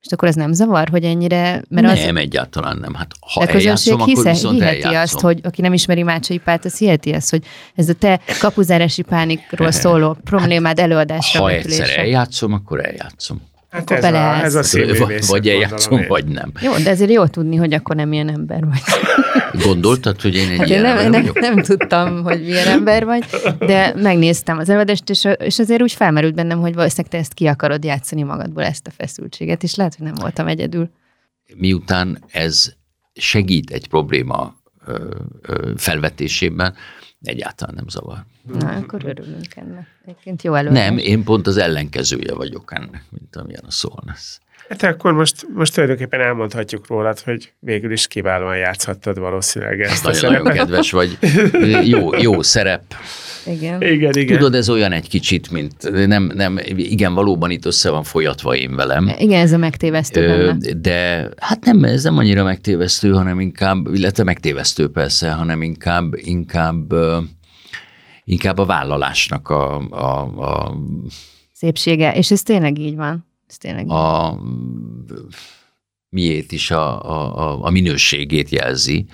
[0.04, 1.62] És akkor ez nem zavar, hogy ennyire...
[1.68, 2.20] Mert nem, az...
[2.22, 2.94] egyáltalán nem.
[2.94, 5.00] Hát ha a eljátszom, hisze, akkor hiheti eljátszom.
[5.00, 7.44] azt, hogy aki nem ismeri Mácsai Pált, az hiheti azt, hogy
[7.74, 13.40] ez a te kapuzárási pánikról szóló problémád előadásra Ha egyszer eljátszom, akkor eljátszom.
[13.70, 15.08] Hát ez, a, ez a.
[15.26, 16.52] Vagy eljátszom, vagy nem.
[16.60, 18.80] Jó, de ezért jó tudni, hogy akkor nem ilyen ember vagy.
[19.64, 23.24] Gondoltad, hogy én egy hát ilyen nem, nem, nem, tudtam, hogy milyen ember vagy,
[23.58, 27.46] de megnéztem az előadást, és, és azért úgy felmerült bennem, hogy valószínűleg te ezt ki
[27.46, 30.90] akarod játszani magadból, ezt a feszültséget, és lehet, hogy nem voltam egyedül.
[31.54, 32.72] Miután ez
[33.14, 34.54] segít egy probléma
[35.76, 36.74] felvetésében,
[37.22, 38.24] egyáltalán nem zavar.
[38.58, 39.86] Na, akkor örülünk ennek.
[40.04, 40.88] Egyébként jó előadás.
[40.88, 44.40] Nem, én pont az ellenkezője vagyok ennek, mint amilyen a szólnasz.
[44.68, 50.34] Hát akkor most, most tulajdonképpen elmondhatjuk rólad, hogy végül is kiválóan játszhattad valószínűleg ezt nagyon,
[50.34, 51.18] a Nagyon kedves vagy.
[51.84, 52.82] Jó, jó szerep.
[53.46, 53.82] Igen.
[53.82, 54.36] igen, igen.
[54.38, 58.76] Tudod, ez olyan egy kicsit, mint nem, nem, igen, valóban itt össze van folyatva én
[58.76, 59.14] velem.
[59.18, 60.72] Igen, ez a megtévesztő benne.
[60.80, 66.94] De hát nem, ez nem annyira megtévesztő, hanem inkább, illetve megtévesztő persze, hanem inkább, inkább,
[68.24, 70.74] inkább a vállalásnak a, a, a
[71.52, 73.32] szépsége, és ez tényleg így van.
[73.48, 74.38] Ez tényleg a
[76.14, 79.06] miért is a, a, a minőségét jelzi,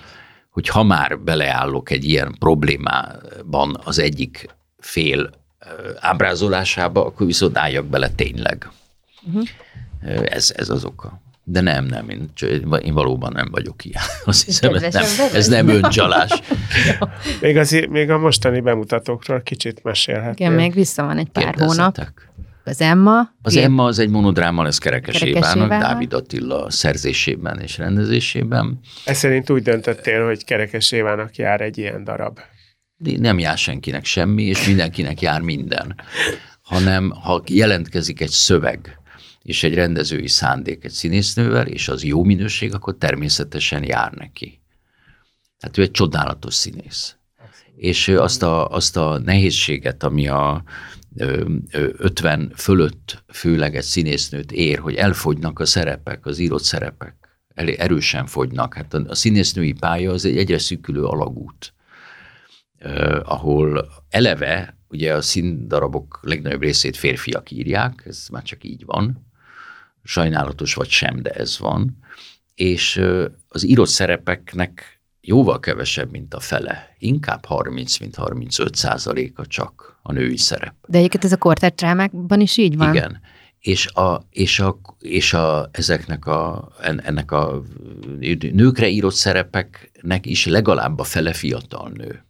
[0.51, 5.31] hogy ha már beleállok egy ilyen problémában az egyik fél
[6.01, 8.71] ábrázolásába, akkor viszont álljak bele tényleg.
[9.27, 9.49] Uh-huh.
[10.25, 11.21] Ez, ez az oka.
[11.45, 12.31] De nem, nem, én,
[12.83, 14.03] én valóban nem vagyok ilyen.
[14.25, 16.43] Azt hiszem, ez nem, ez nem öncsalás.
[17.41, 20.47] még, az, még a mostani bemutatókról kicsit mesélhetnél.
[20.47, 21.97] Igen, még vissza van egy pár hónap.
[22.71, 23.35] Az Emma?
[23.43, 23.65] Az Ilyen.
[23.65, 28.81] Emma az egy monodráma lesz Kerekes, Évának, Dávid Attila szerzésében és rendezésében.
[29.05, 32.39] Ez szerint úgy döntöttél, hogy Kerekes Évának jár egy ilyen darab.
[32.97, 35.95] Nem jár senkinek semmi, és mindenkinek jár minden.
[36.63, 38.99] Hanem ha jelentkezik egy szöveg,
[39.43, 44.61] és egy rendezői szándék egy színésznővel, és az jó minőség, akkor természetesen jár neki.
[45.59, 47.17] Tehát ő egy csodálatos színész.
[47.77, 50.63] És azt a, azt a nehézséget, ami a,
[51.17, 57.15] 50 fölött főleg egy színésznőt ér, hogy elfogynak a szerepek, az írott szerepek,
[57.55, 58.75] erősen fogynak.
[58.75, 61.75] Hát a színésznői pálya az egy egyre szűkülő alagút,
[63.23, 69.27] ahol eleve ugye a színdarabok legnagyobb részét férfiak írják, ez már csak így van,
[70.03, 71.99] sajnálatos vagy sem, de ez van,
[72.55, 73.03] és
[73.49, 76.95] az írott szerepeknek jóval kevesebb, mint a fele.
[76.99, 80.75] Inkább 30, mint 35 százaléka csak a női szerep.
[80.87, 82.95] De egyébként ez a drámákban is így van?
[82.95, 83.21] Igen.
[83.59, 86.69] És, a, és, a, és a, ezeknek a,
[87.03, 87.63] ennek a
[88.53, 92.25] nőkre írott szerepeknek is legalább a fele fiatal nő.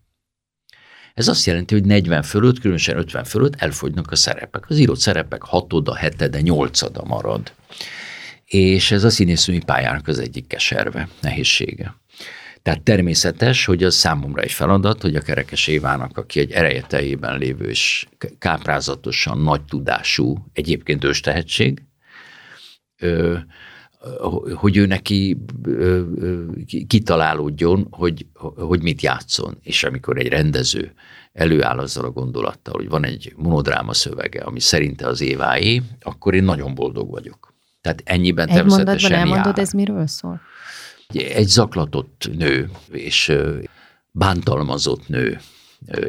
[1.14, 4.68] Ez azt jelenti, hogy 40 fölött, különösen 50 fölött elfogynak a szerepek.
[4.68, 7.52] Az írott szerepek hatoda, hetede, nyolcada marad.
[8.44, 11.94] És ez a színésznői pályának az egyik keserve, nehézsége.
[12.62, 17.68] Tehát természetes, hogy az számomra egy feladat, hogy a Kerekes Évának, aki egy erejetejében lévő
[17.68, 18.06] és
[18.38, 21.82] káprázatosan nagy tudású, egyébként ős tehetség,
[24.54, 25.36] hogy ő neki
[26.86, 29.58] kitalálódjon, hogy, hogy mit játszon.
[29.62, 30.92] És amikor egy rendező
[31.32, 36.44] előáll azzal a gondolattal, hogy van egy monodráma szövege, ami szerinte az éváé, akkor én
[36.44, 37.54] nagyon boldog vagyok.
[37.80, 39.66] Tehát ennyiben egy természetesen mondatban elmondod, jár.
[39.66, 40.40] ez miről szól?
[41.12, 43.32] Egy zaklatott nő, és
[44.10, 45.40] bántalmazott nő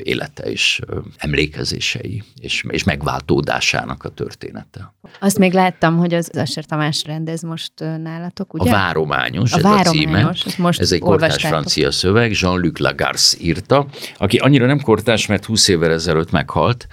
[0.03, 0.81] élete és
[1.17, 4.93] emlékezései, és, és megváltódásának a története.
[5.19, 8.69] Azt még láttam, hogy az Asser Tamás rendez most nálatok, ugye?
[8.69, 10.63] A Várományos, a ez Várományos, a címe.
[10.63, 13.85] Most ez egy kortás francia szöveg, Jean-Luc Lagarce írta,
[14.17, 16.87] aki annyira nem kortás, mert 20 évvel ezelőtt meghalt,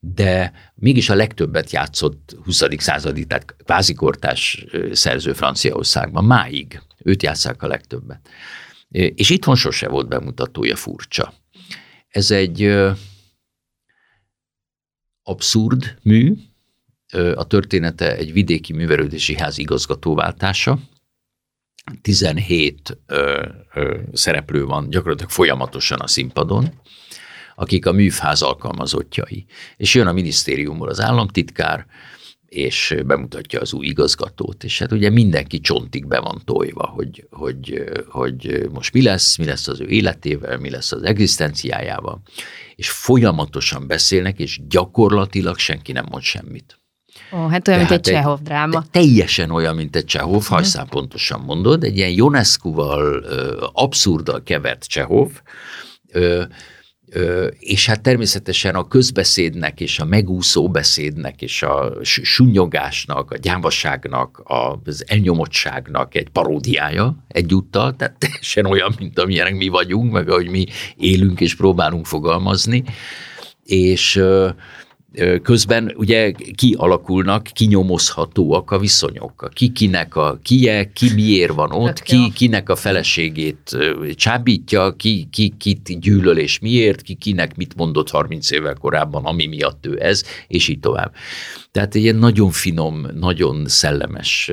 [0.00, 2.62] de mégis a legtöbbet játszott 20.
[2.76, 6.80] századi, tehát kvázi kortás szerző Franciaországban, máig.
[6.98, 8.28] Őt játszák a legtöbbet.
[8.88, 11.32] És itthon sose volt bemutatója furcsa.
[12.08, 12.62] Ez egy
[15.22, 16.34] abszurd mű,
[17.34, 20.78] a története egy vidéki művelődési ház igazgatóváltása.
[22.02, 26.80] 17 ö, ö, szereplő van gyakorlatilag folyamatosan a színpadon,
[27.60, 29.44] akik a műfház alkalmazottjai.
[29.76, 31.86] És jön a minisztériumból az államtitkár,
[32.46, 37.84] és bemutatja az új igazgatót, és hát ugye mindenki csontig be van tojva, hogy, hogy,
[38.08, 42.22] hogy most mi lesz, mi lesz az ő életével, mi lesz az egzisztenciájával,
[42.74, 46.80] és folyamatosan beszélnek, és gyakorlatilag senki nem mond semmit.
[47.32, 48.84] Ó, hát olyan, mint egy Csehov dráma.
[48.90, 50.88] Teljesen olyan, mint egy Csehov, ha uh-huh.
[50.88, 53.24] pontosan mondod, egy ilyen Ionescu-val
[53.72, 55.30] abszurdal kevert Csehov,
[57.58, 65.04] és hát természetesen a közbeszédnek és a megúszó beszédnek és a sunyogásnak, a gyávaságnak, az
[65.06, 71.40] elnyomottságnak egy paródiája egyúttal, tehát teljesen olyan, mint amilyenek mi vagyunk, meg ahogy mi élünk
[71.40, 72.84] és próbálunk fogalmazni,
[73.64, 74.22] és
[75.42, 79.50] közben ugye kialakulnak, kinyomozhatóak a viszonyok.
[79.52, 83.76] Ki kinek a kie, ki miért van ott, ki kinek a feleségét
[84.14, 89.46] csábítja, ki, ki kit gyűlöl és miért, ki kinek mit mondott 30 évvel korábban, ami
[89.46, 91.12] miatt ő ez, és így tovább.
[91.72, 94.52] Tehát egy ilyen nagyon finom, nagyon szellemes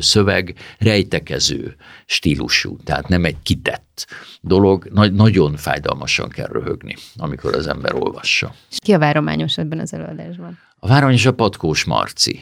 [0.00, 4.06] szöveg, rejtekező stílusú, tehát nem egy kitett
[4.40, 8.54] dolog, nagy, nagyon fájdalmasan kell röhögni, amikor az ember olvassa.
[8.70, 10.58] És ki a várományos ebben az előadásban?
[10.78, 12.40] A várományos a Patkós Marci.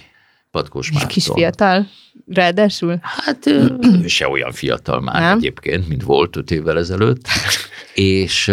[0.51, 1.09] Patkós Márton.
[1.09, 1.87] Kis fiatal,
[2.27, 2.99] ráadásul?
[3.01, 3.51] Hát
[4.07, 5.39] se olyan fiatal már Nem?
[5.39, 7.29] egyébként, mint volt öt évvel ezelőtt.
[7.95, 8.53] és,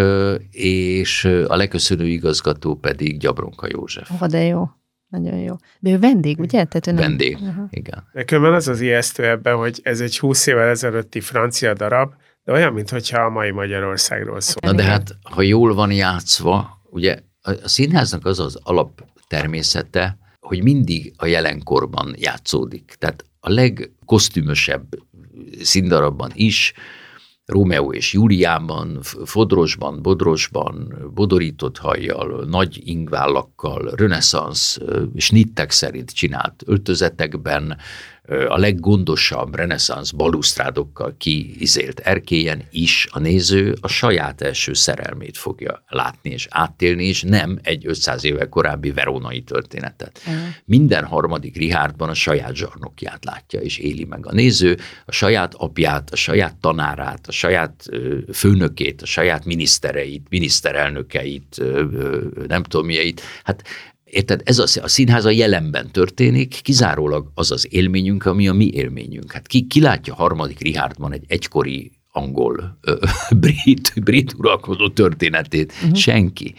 [0.51, 4.09] és a leköszönő igazgató pedig Gyabronka József.
[4.21, 4.69] Oh, de jó.
[5.13, 5.55] Nagyon jó.
[5.79, 6.63] De ő vendég, ugye?
[6.63, 7.01] Tehát ő nem...
[7.01, 7.65] Vendég, uh-huh.
[7.69, 8.07] igen.
[8.13, 12.51] Nekem van az az ijesztő ebben, hogy ez egy 20 évvel ezelőtti francia darab, de
[12.51, 14.71] olyan, mintha a mai Magyarországról szól.
[14.71, 20.17] Na de hát, ha jól van játszva, ugye a, a színháznak az az alap természete,
[20.39, 22.95] hogy mindig a jelenkorban játszódik.
[22.99, 24.85] Tehát a legkosztümösebb
[25.61, 26.73] színdarabban is
[27.45, 34.77] Rómeó és Júliában, Fodrosban, Bodrosban, bodorított hajjal, nagy ingvállakkal, reneszánsz,
[35.17, 37.77] snittek szerint csinált öltözetekben,
[38.47, 46.29] a leggondosabb reneszánsz balusztrádokkal kiizélt erkélyen is a néző a saját első szerelmét fogja látni
[46.29, 50.21] és áttélni, és nem egy 500 éve korábbi veronai történetet.
[50.27, 50.43] Uh-huh.
[50.65, 56.09] Minden harmadik Rihárdban a saját zsarnokját látja, és éli meg a néző, a saját apját,
[56.09, 57.85] a saját tanárát, a saját
[58.33, 61.61] főnökét, a saját minisztereit, miniszterelnökeit,
[62.47, 63.21] nem tudom milyeit.
[63.43, 63.63] Hát
[64.13, 64.41] Érted?
[64.43, 69.31] Ez a, a színház a jelenben történik, kizárólag az az élményünk, ami a mi élményünk.
[69.31, 72.95] Hát ki, ki látja harmadik Richardban egy egykori angol, ö,
[73.39, 75.73] brit, brit uralkodó történetét?
[75.81, 75.95] Uh-huh.
[75.95, 76.55] Senki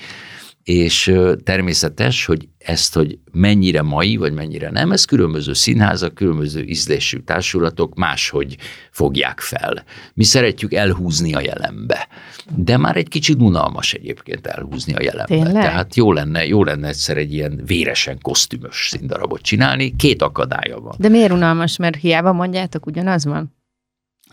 [0.64, 7.18] és természetes, hogy ezt, hogy mennyire mai, vagy mennyire nem, ez különböző színházak, különböző ízlésű
[7.18, 8.56] társulatok máshogy
[8.90, 9.84] fogják fel.
[10.14, 12.08] Mi szeretjük elhúzni a jelenbe,
[12.56, 15.34] de már egy kicsit unalmas egyébként elhúzni a jelenbe.
[15.34, 15.62] Tényleg?
[15.62, 20.94] Tehát jó lenne, jó lenne egyszer egy ilyen véresen kosztümös színdarabot csinálni, két akadálya van.
[20.98, 23.52] De miért unalmas, mert hiába mondjátok, ugyanaz van?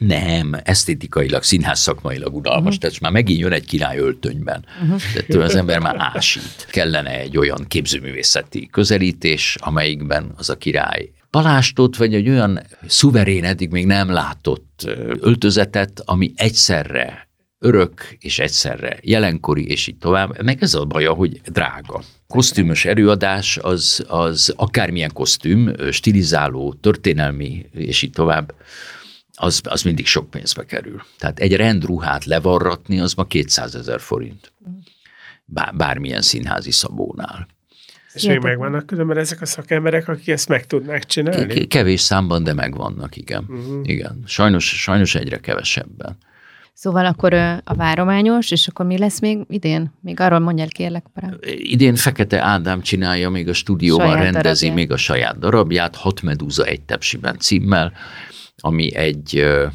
[0.08, 2.82] Nem, esztétikailag, színház szakmailag unalmas, uh-huh.
[2.82, 4.66] tehát már megint jön egy király öltönyben.
[4.82, 5.02] Uh-huh.
[5.14, 6.68] Tehát az ember már ásít.
[6.70, 13.70] Kellene egy olyan képzőművészeti közelítés, amelyikben az a király palástot, vagy egy olyan szuverén, eddig
[13.70, 14.88] még nem látott
[15.20, 17.30] öltözetet, ami egyszerre
[17.60, 20.44] örök és egyszerre jelenkori, és így tovább.
[20.44, 22.02] Meg ez a baja, hogy drága.
[22.28, 28.54] Kosztümös előadás az, az akármilyen kosztüm, stilizáló, történelmi, és így tovább,
[29.42, 31.04] az, az mindig sok pénzbe kerül.
[31.18, 34.54] Tehát egy rendruhát levarratni, az ma 200 ezer forint.
[35.46, 37.48] Bár, bármilyen színházi szabónál.
[38.14, 41.68] És még megvannak különben ezek a szakemberek, akik ezt meg tudnák csinálni?
[41.68, 43.46] Kevés számban, de megvannak, igen.
[43.48, 43.80] Uh-huh.
[43.84, 44.24] Igen.
[44.26, 46.18] Sajnos, sajnos egyre kevesebben.
[46.74, 47.34] Szóval akkor
[47.64, 49.94] a várományos, és akkor mi lesz még idén?
[50.02, 51.06] Még arról mondjál kérlek.
[51.14, 51.40] Parán.
[51.58, 54.88] Idén Fekete Ádám csinálja, még a stúdióban saját rendezi darabját.
[54.88, 57.94] még a saját darabját, Hat Medúza egy tepsiben címmel,
[58.62, 59.68] ami egy ö,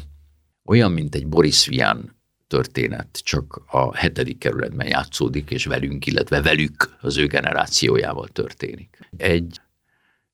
[0.65, 2.15] olyan, mint egy Boris Vian
[2.47, 8.99] történet, csak a hetedik kerületben játszódik, és velünk, illetve velük az ő generációjával történik.
[9.17, 9.61] Egy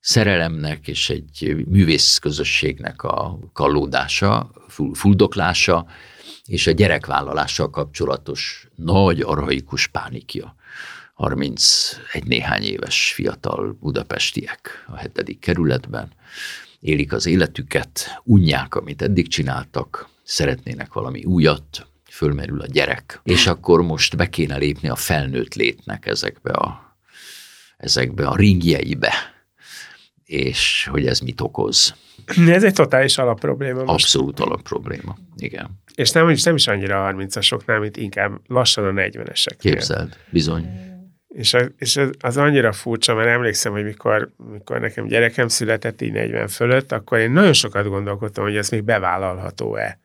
[0.00, 4.50] szerelemnek és egy művész közösségnek a kallódása,
[4.92, 5.86] fuldoklása,
[6.44, 10.54] és a gyerekvállalással kapcsolatos nagy arhaikus pánikja.
[11.14, 16.12] 31 néhány éves fiatal budapestiek a hetedik kerületben
[16.84, 23.82] élik az életüket, unják, amit eddig csináltak, szeretnének valami újat, fölmerül a gyerek, és akkor
[23.82, 26.96] most be kéne lépni a felnőtt létnek ezekbe a,
[27.76, 29.12] ezekbe a ringjeibe,
[30.24, 31.94] és hogy ez mit okoz.
[32.48, 33.78] Ez egy totális alapprobléma.
[33.78, 33.90] Most.
[33.90, 35.70] Abszolút alapprobléma, igen.
[35.94, 39.54] És nem, is, nem is annyira a 30-asoknál, mint inkább lassan a 40-esek.
[39.58, 40.93] Képzeld, bizony.
[41.34, 46.12] És, a, és az annyira furcsa, mert emlékszem, hogy mikor, mikor nekem gyerekem született így
[46.12, 49.98] 40 fölött, akkor én nagyon sokat gondolkodtam, hogy ez még bevállalható-e.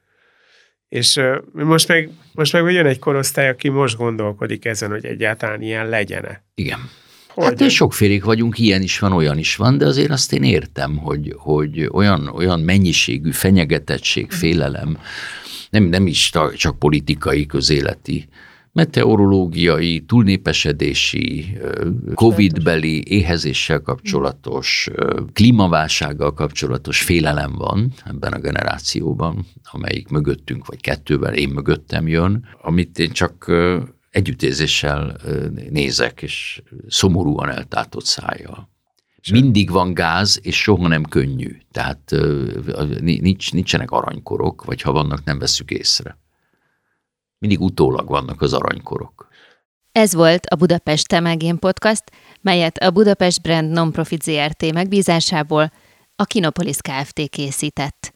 [0.90, 1.22] És
[1.52, 6.44] most meg, most meg jön egy korosztály, aki most gondolkodik ezen, hogy egyáltalán ilyen legyen-e.
[6.56, 6.80] Igen.
[7.28, 10.98] Hogy hát sokfélék vagyunk, ilyen is van, olyan is van, de azért azt én értem,
[10.98, 14.98] hogy, hogy olyan, olyan mennyiségű fenyegetettség, félelem,
[15.70, 18.28] nem, nem is csak politikai, közéleti,
[18.80, 21.58] meteorológiai, túlnépesedési,
[22.14, 24.90] COVID-beli, éhezéssel kapcsolatos,
[25.34, 33.00] klímaválsággal kapcsolatos félelem van ebben a generációban, amelyik mögöttünk, vagy kettőben én mögöttem jön, amit
[33.00, 33.52] én csak
[34.10, 35.16] együttérzéssel
[35.70, 38.70] nézek, és szomorúan eltátott szájjal.
[39.32, 41.58] Mindig van gáz, és soha nem könnyű.
[41.72, 42.16] Tehát
[43.02, 46.18] nincs, nincsenek aranykorok, vagy ha vannak, nem veszük észre.
[47.40, 49.28] Mindig utólag vannak az aranykorok.
[49.92, 52.04] Ez volt a Budapest Temelgén Podcast,
[52.42, 55.72] melyet a Budapest Brand Nonprofit ZRT megbízásából
[56.16, 57.30] a Kinopolis Kft.
[57.30, 58.14] készített.